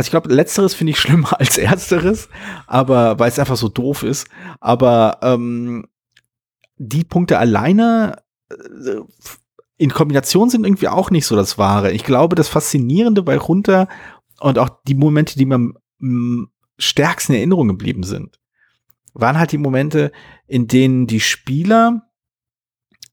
[0.00, 2.30] also ich glaube, letzteres finde ich schlimmer als ersteres,
[2.66, 4.26] aber weil es einfach so doof ist.
[4.58, 5.86] Aber ähm,
[6.78, 8.16] die Punkte alleine
[8.50, 9.00] äh,
[9.76, 11.92] in Kombination sind irgendwie auch nicht so das Wahre.
[11.92, 13.88] Ich glaube, das Faszinierende bei Runter
[14.40, 16.48] und auch die Momente, die mir am
[16.78, 18.40] stärksten in Erinnerung geblieben sind,
[19.12, 20.12] waren halt die Momente,
[20.46, 22.08] in denen die Spieler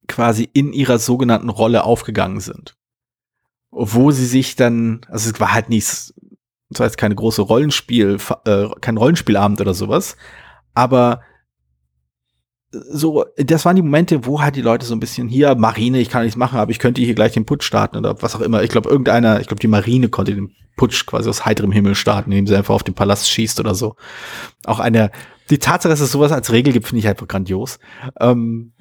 [0.07, 2.77] quasi in ihrer sogenannten Rolle aufgegangen sind.
[3.71, 6.13] Wo sie sich dann, also es war halt nicht,
[6.69, 10.17] es war jetzt keine große Rollenspiel, äh, kein Rollenspielabend oder sowas,
[10.73, 11.21] aber
[12.71, 16.09] so, das waren die Momente, wo halt die Leute so ein bisschen hier, Marine, ich
[16.09, 18.61] kann nichts machen, aber ich könnte hier gleich den Putsch starten oder was auch immer.
[18.63, 22.31] Ich glaube, irgendeiner, ich glaube, die Marine konnte den Putsch quasi aus heiterem Himmel starten,
[22.31, 23.95] indem sie einfach auf den Palast schießt oder so.
[24.65, 25.11] Auch eine,
[25.49, 27.79] die Tatsache, dass es sowas als Regel gibt, finde ich einfach grandios.
[28.19, 28.73] Ähm,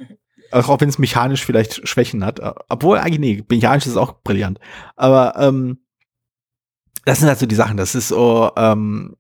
[0.51, 2.41] auch wenn es mechanisch vielleicht Schwächen hat.
[2.69, 4.59] Obwohl, eigentlich, nee, mechanisch ist es auch brillant.
[4.97, 5.79] Aber ähm,
[7.05, 7.77] das sind halt so die Sachen.
[7.77, 9.17] Das ist so, ähm,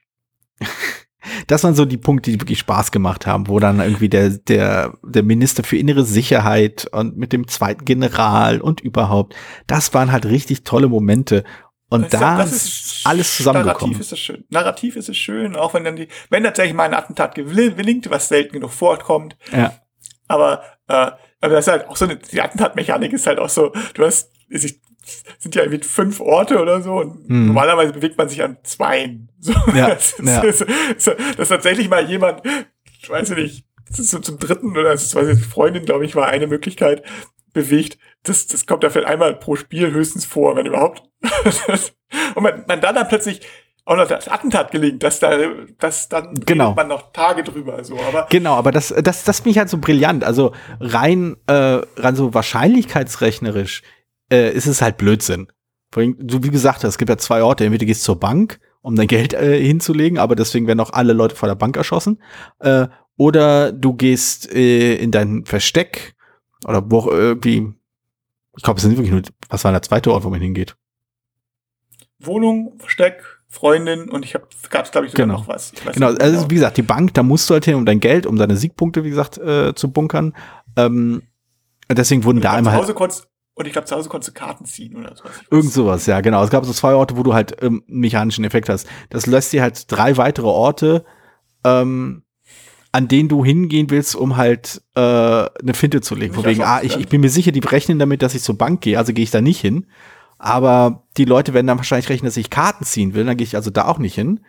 [1.47, 4.95] das waren so die Punkte, die wirklich Spaß gemacht haben, wo dann irgendwie der, der,
[5.05, 9.35] der Minister für innere Sicherheit und mit dem zweiten General und überhaupt,
[9.67, 11.45] das waren halt richtig tolle Momente.
[11.89, 13.93] Und Das ist- da ist alles zusammengekommen.
[13.93, 14.45] Narrativ ist es schön.
[14.51, 18.29] Narrativ ist es schön, auch wenn dann die, wenn tatsächlich mal ein Attentat gelingt, was
[18.29, 19.37] selten genug vorkommt.
[19.53, 19.73] Ja.
[20.27, 23.73] Aber, äh, aber das ist halt auch so eine, die Attentatmechanik ist halt auch so,
[23.95, 24.81] du hast, ist-
[25.39, 27.47] sind ja irgendwie fünf Orte oder so und Mhm.
[27.47, 29.31] normalerweise bewegt man sich an zweien.
[29.39, 30.41] So, Ja, das, ja.
[30.43, 30.65] ist,
[31.37, 32.43] dass tatsächlich mal jemand,
[33.01, 36.47] ich weiß nicht, so zum dritten oder das weiß ich, Freundin, glaube ich, war eine
[36.49, 37.05] Möglichkeit,
[37.53, 37.99] bewegt.
[38.25, 41.03] Das, das kommt ja vielleicht einmal pro Spiel höchstens vor, wenn überhaupt.
[42.35, 43.41] und man, man dann dann plötzlich
[43.85, 45.39] auch noch das Attentat gelingt, dass da,
[45.79, 46.75] dass dann Genau.
[46.75, 49.79] man noch Tage drüber, so, aber Genau, aber das, das, das finde ich halt so
[49.79, 50.25] brillant.
[50.25, 51.53] Also rein, äh,
[51.97, 53.83] rein so wahrscheinlichkeitsrechnerisch
[54.33, 55.49] äh, ist es halt Blödsinn.
[55.95, 57.65] So wie gesagt es gibt ja zwei Orte.
[57.65, 61.13] Entweder du gehst zur Bank, um dein Geld äh, hinzulegen, aber deswegen werden auch alle
[61.13, 62.21] Leute vor der Bank erschossen.
[62.59, 66.15] Äh, oder du gehst äh, in dein Versteck
[66.67, 67.73] oder wo auch irgendwie.
[68.57, 70.77] Ich glaube, es sind wirklich nur, was war der zweite Ort, wo man hingeht?
[72.19, 75.39] Wohnung, Versteck, Freundin und ich habe gab es glaube ich sogar Genau.
[75.39, 75.73] noch was.
[75.93, 78.37] Genau, also wie gesagt, die Bank, da musst du halt hin, um dein Geld, um
[78.37, 80.35] deine Siegpunkte, wie gesagt, äh, zu bunkern.
[80.77, 81.23] Ähm,
[81.91, 84.39] deswegen wurden da einmal zu halt Hause konntest, und ich glaube, zu Hause konntest du
[84.39, 85.33] Karten ziehen oder sowas.
[85.51, 86.45] Irgend sowas, ja, genau.
[86.45, 88.87] Es gab so zwei Orte, wo du halt ähm, einen mechanischen Effekt hast.
[89.09, 91.07] Das lässt dir halt drei weitere Orte,
[91.65, 92.23] ähm,
[92.93, 96.35] an denen du hingehen willst, um halt äh, eine Finte zu legen.
[96.35, 98.83] Von wegen, ah, ich, ich bin mir sicher, die rechnen damit, dass ich zur Bank
[98.83, 99.87] gehe, also gehe ich da nicht hin.
[100.37, 103.57] Aber die Leute werden dann wahrscheinlich rechnen, dass ich Karten ziehen will, dann gehe ich
[103.57, 104.41] also da auch nicht hin.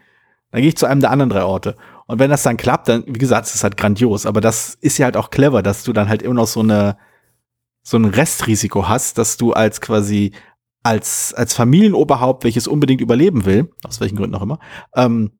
[0.52, 1.78] Dann gehe ich zu einem der anderen drei Orte.
[2.08, 4.26] Und wenn das dann klappt, dann, wie gesagt, es ist halt grandios.
[4.26, 6.98] Aber das ist ja halt auch clever, dass du dann halt immer noch so eine,
[7.88, 10.34] so ein Restrisiko hast, dass du als quasi
[10.84, 14.60] als, als Familienoberhaupt, welches unbedingt überleben will, aus welchen Gründen auch immer,
[14.94, 15.32] ähm,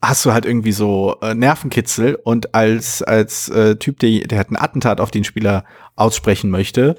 [0.00, 4.50] hast du halt irgendwie so äh, Nervenkitzel und als, als äh, Typ, der, der halt
[4.50, 6.96] ein Attentat auf den Spieler aussprechen möchte,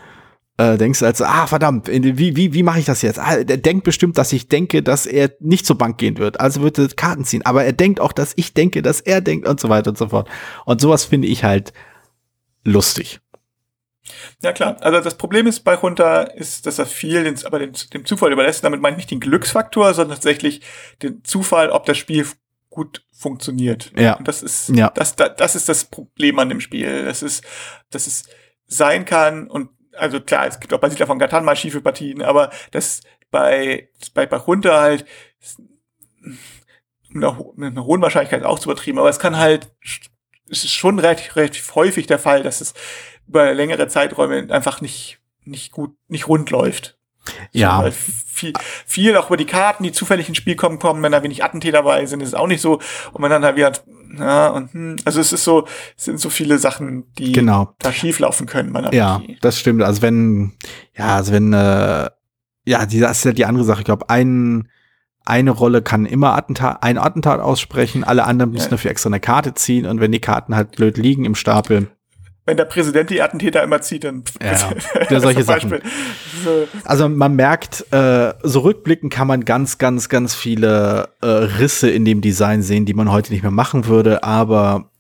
[0.58, 3.18] äh, denkst du also, ah, verdammt, wie, wie, wie mache ich das jetzt?
[3.18, 6.62] Ah, der denkt bestimmt, dass ich denke, dass er nicht zur Bank gehen wird, also
[6.62, 9.60] wird er Karten ziehen, aber er denkt auch, dass ich denke, dass er denkt und
[9.60, 10.30] so weiter und so fort.
[10.66, 11.74] Und sowas finde ich halt
[12.64, 13.22] lustig.
[14.42, 17.74] Ja klar, also das Problem ist bei Runter ist, dass er viel den, aber den,
[17.94, 18.64] dem Zufall überlässt.
[18.64, 20.62] Damit meine ich nicht den Glücksfaktor, sondern tatsächlich
[21.02, 22.28] den Zufall, ob das Spiel
[22.70, 23.92] gut funktioniert.
[23.98, 24.16] Ja.
[24.16, 24.90] Und das ist, Ja.
[24.92, 27.06] das, das, das ist das Problem an dem Spiel.
[27.06, 27.44] Das ist,
[27.90, 28.24] dass es
[28.68, 32.22] sein kann und also klar, es gibt auch bei Siedler von Catan mal schiefe Partien,
[32.22, 33.02] aber das
[33.32, 35.06] bei, bei, bei Runter halt
[37.10, 39.72] mit einer, mit einer hohen Wahrscheinlichkeit auch zu übertrieben, aber es kann halt,
[40.50, 42.74] es ist schon relativ, relativ häufig der Fall, dass es
[43.28, 46.98] über längere Zeiträume einfach nicht, nicht gut, nicht rund läuft.
[47.52, 47.80] Ja.
[47.82, 48.54] Weil viel,
[48.86, 51.78] viel auch über die Karten, die zufällig ins Spiel kommen, kommen, wenn da wenig Attentäter
[51.80, 52.80] dabei sind, ist es auch nicht so.
[53.14, 53.72] Und wenn dann halt wieder,
[54.20, 55.66] ja, und, hm, also es ist so,
[55.98, 57.74] es sind so viele Sachen, die Genau.
[57.80, 58.72] da schief laufen können.
[58.74, 59.38] bei einer Ja, Partie.
[59.42, 59.82] das stimmt.
[59.82, 60.54] Also wenn,
[60.96, 62.10] ja, also wenn, äh,
[62.66, 63.80] ja, die, das ist ja die andere Sache.
[63.80, 64.70] Ich glaube, ein,
[65.26, 68.70] eine Rolle kann immer Attentat, ein Attentat aussprechen, alle anderen müssen Ja.
[68.72, 71.88] dafür extra eine Karte ziehen und wenn die Karten halt blöd liegen im Stapel.
[72.46, 75.82] Wenn der Präsident die Attentäter immer zieht, dann Ja, solche Beispiel.
[76.44, 81.90] So, Also man merkt, äh, so rückblickend kann man ganz, ganz, ganz viele äh, Risse
[81.90, 84.92] in dem Design sehen, die man heute nicht mehr machen würde, aber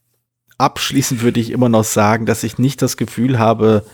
[0.57, 3.85] abschließend würde ich immer noch sagen, dass ich nicht das Gefühl habe,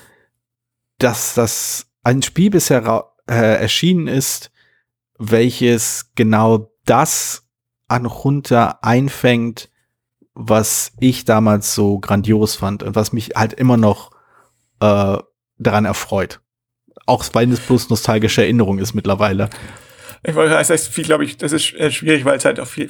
[0.97, 4.51] dass das ein Spiel bisher äh, erschienen ist,
[5.17, 7.43] welches genau das
[7.87, 9.70] an runter einfängt,
[10.33, 14.11] was ich damals so grandios fand und was mich halt immer noch
[14.79, 15.17] äh,
[15.57, 16.39] daran erfreut.
[17.05, 19.49] Auch weil es bloß nostalgische Erinnerung ist mittlerweile.
[20.23, 22.67] Ich wollte, das heißt viel, glaube ich, das ist äh, schwierig, weil es halt auch
[22.67, 22.89] viel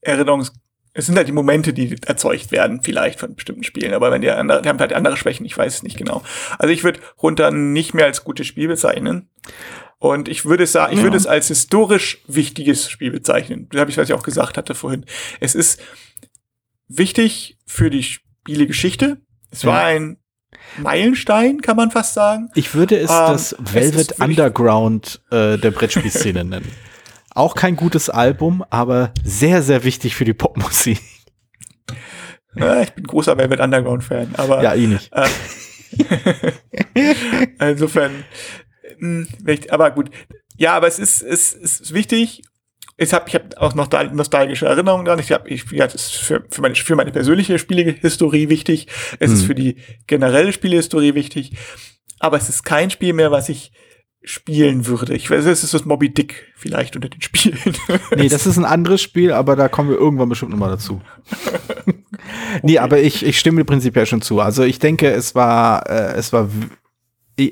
[0.00, 0.52] Erinnerungs,
[0.92, 4.30] es sind halt die Momente, die erzeugt werden, vielleicht von bestimmten Spielen, aber wenn die
[4.30, 6.22] andere, die haben halt andere Schwächen, ich weiß es nicht genau.
[6.58, 9.28] Also ich würde runter nicht mehr als gutes Spiel bezeichnen.
[9.98, 11.04] Und ich würde es sagen, ich Ja.
[11.04, 13.68] würde es als historisch wichtiges Spiel bezeichnen.
[13.70, 15.06] Das habe ich, was ich auch gesagt hatte vorhin.
[15.40, 15.80] Es ist
[16.98, 19.18] wichtig für die Spielegeschichte.
[19.50, 19.70] Es Ja.
[19.70, 20.18] war ein
[20.78, 22.50] Meilenstein, kann man fast sagen.
[22.54, 26.68] Ich würde es Ähm, das es Velvet wirklich- Underground äh, der Brettspielszene nennen.
[27.34, 31.00] Auch kein gutes Album, aber sehr, sehr wichtig für die Popmusik.
[32.56, 35.10] Ja, ich bin großer Velvet Underground Fan, aber Ja, eh nicht.
[35.12, 35.26] Äh,
[37.60, 38.24] Insofern,
[38.98, 40.10] mh, wichtig- aber gut.
[40.56, 42.42] Ja, aber es ist, es ist wichtig.
[42.96, 45.18] Ich habe ich hab auch noch nostalgische Erinnerungen dran.
[45.18, 48.86] Ich habe, ich, ja, das ist für, für, meine, für meine persönliche Spielehistorie wichtig.
[49.18, 49.46] Es ist Hm.
[49.48, 49.76] für die
[50.06, 51.52] generelle Spielehistorie wichtig.
[52.20, 53.72] Aber es ist kein Spiel mehr, was ich
[54.26, 55.14] spielen würde.
[55.14, 57.58] Ich weiß, es ist das Moby Dick vielleicht unter den Spielen.
[58.16, 61.00] Nee, das ist ein anderes Spiel, aber da kommen wir irgendwann bestimmt nochmal dazu.
[62.62, 64.40] Nee, aber ich, ich stimme prinzipiell schon zu.
[64.40, 66.48] Also ich denke, es war, äh, es war,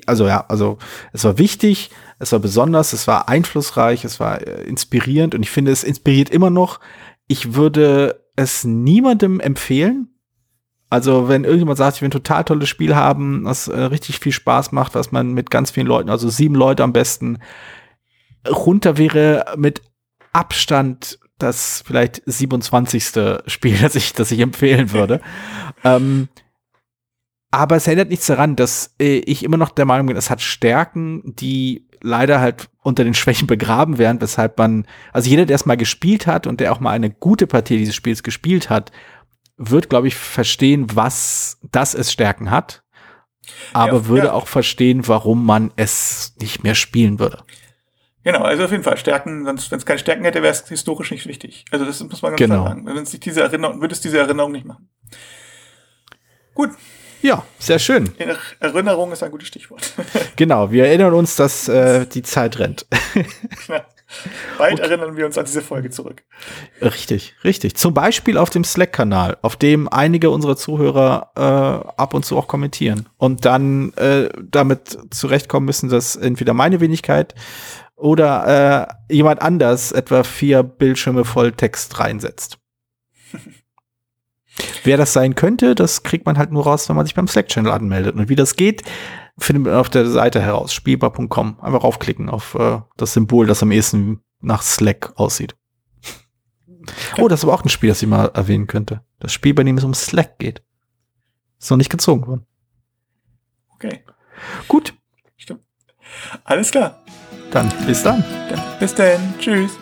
[0.07, 0.79] also ja, also
[1.13, 1.91] es war wichtig,
[2.23, 6.31] es war besonders, es war einflussreich, es war äh, inspirierend und ich finde, es inspiriert
[6.31, 6.79] immer noch.
[7.27, 10.09] Ich würde es niemandem empfehlen.
[10.89, 14.31] Also wenn irgendjemand sagt, ich will ein total tolles Spiel haben, was äh, richtig viel
[14.31, 17.39] Spaß macht, was man mit ganz vielen Leuten, also sieben Leute am besten,
[18.49, 19.83] runter wäre mit
[20.33, 23.05] Abstand das vielleicht 27.
[23.49, 25.21] Spiel, das ich, das ich empfehlen würde.
[25.85, 26.29] ähm,
[27.51, 30.41] aber es ändert nichts daran, dass äh, ich immer noch der Meinung bin, es hat
[30.41, 35.67] Stärken, die leider halt unter den Schwächen begraben werden, weshalb man, also jeder, der es
[35.67, 38.93] mal gespielt hat und der auch mal eine gute Partie dieses Spiels gespielt hat,
[39.57, 42.83] wird, glaube ich, verstehen, was das es Stärken hat,
[43.73, 44.33] aber Ja, würde ja.
[44.33, 47.45] auch verstehen, warum man es nicht mehr spielen würde.
[48.25, 51.11] Genau, also auf jeden Fall Stärken, sonst wenn es keine Stärken hätte, wäre es historisch
[51.11, 51.65] nicht wichtig.
[51.73, 52.63] Also das muss man ganz Genau.
[52.63, 52.87] klar sagen.
[52.87, 54.89] Wenn es nicht diese Erinnerung, würde es diese Erinnerung nicht machen.
[56.55, 56.71] Gut,
[57.23, 58.13] Ja, sehr schön.
[58.59, 59.93] Erinnerung ist ein gutes Stichwort.
[60.37, 62.87] Genau, wir erinnern uns, dass äh, die Zeit rennt.
[64.59, 64.83] Bald okay.
[64.83, 66.23] erinnern wir uns an diese Folge zurück.
[66.81, 67.77] Richtig, richtig.
[67.77, 72.49] Zum Beispiel auf dem Slack-Kanal, auf dem einige unserer Zuhörer äh, ab und zu auch
[72.49, 77.35] kommentieren und dann äh, damit zurechtkommen müssen, dass entweder meine Wenigkeit
[77.95, 82.59] oder äh, jemand anders etwa vier Bildschirme voll Text reinsetzt.
[84.85, 87.73] Wer das sein könnte, das kriegt man halt nur raus, wenn man sich beim Slack-Channel
[87.73, 88.17] anmeldet.
[88.17, 88.83] Und wie das geht,
[89.39, 91.61] findet man auf der Seite heraus, spielbar.com.
[91.61, 95.55] Einfach raufklicken auf äh, das Symbol, das am ehesten nach Slack aussieht.
[97.19, 99.03] Oh, das ist aber auch ein Spiel, das ich mal erwähnen könnte.
[99.21, 100.63] Das Spiel, bei dem es um Slack geht.
[101.61, 102.47] Ist noch nicht gezogen worden.
[103.75, 104.05] Okay.
[104.67, 104.95] Gut.
[105.37, 105.61] Stimmt.
[106.45, 107.03] Alles klar.
[107.53, 108.25] Dann bis dann.
[108.49, 109.35] dann bis dann.
[109.39, 109.82] Tschüss.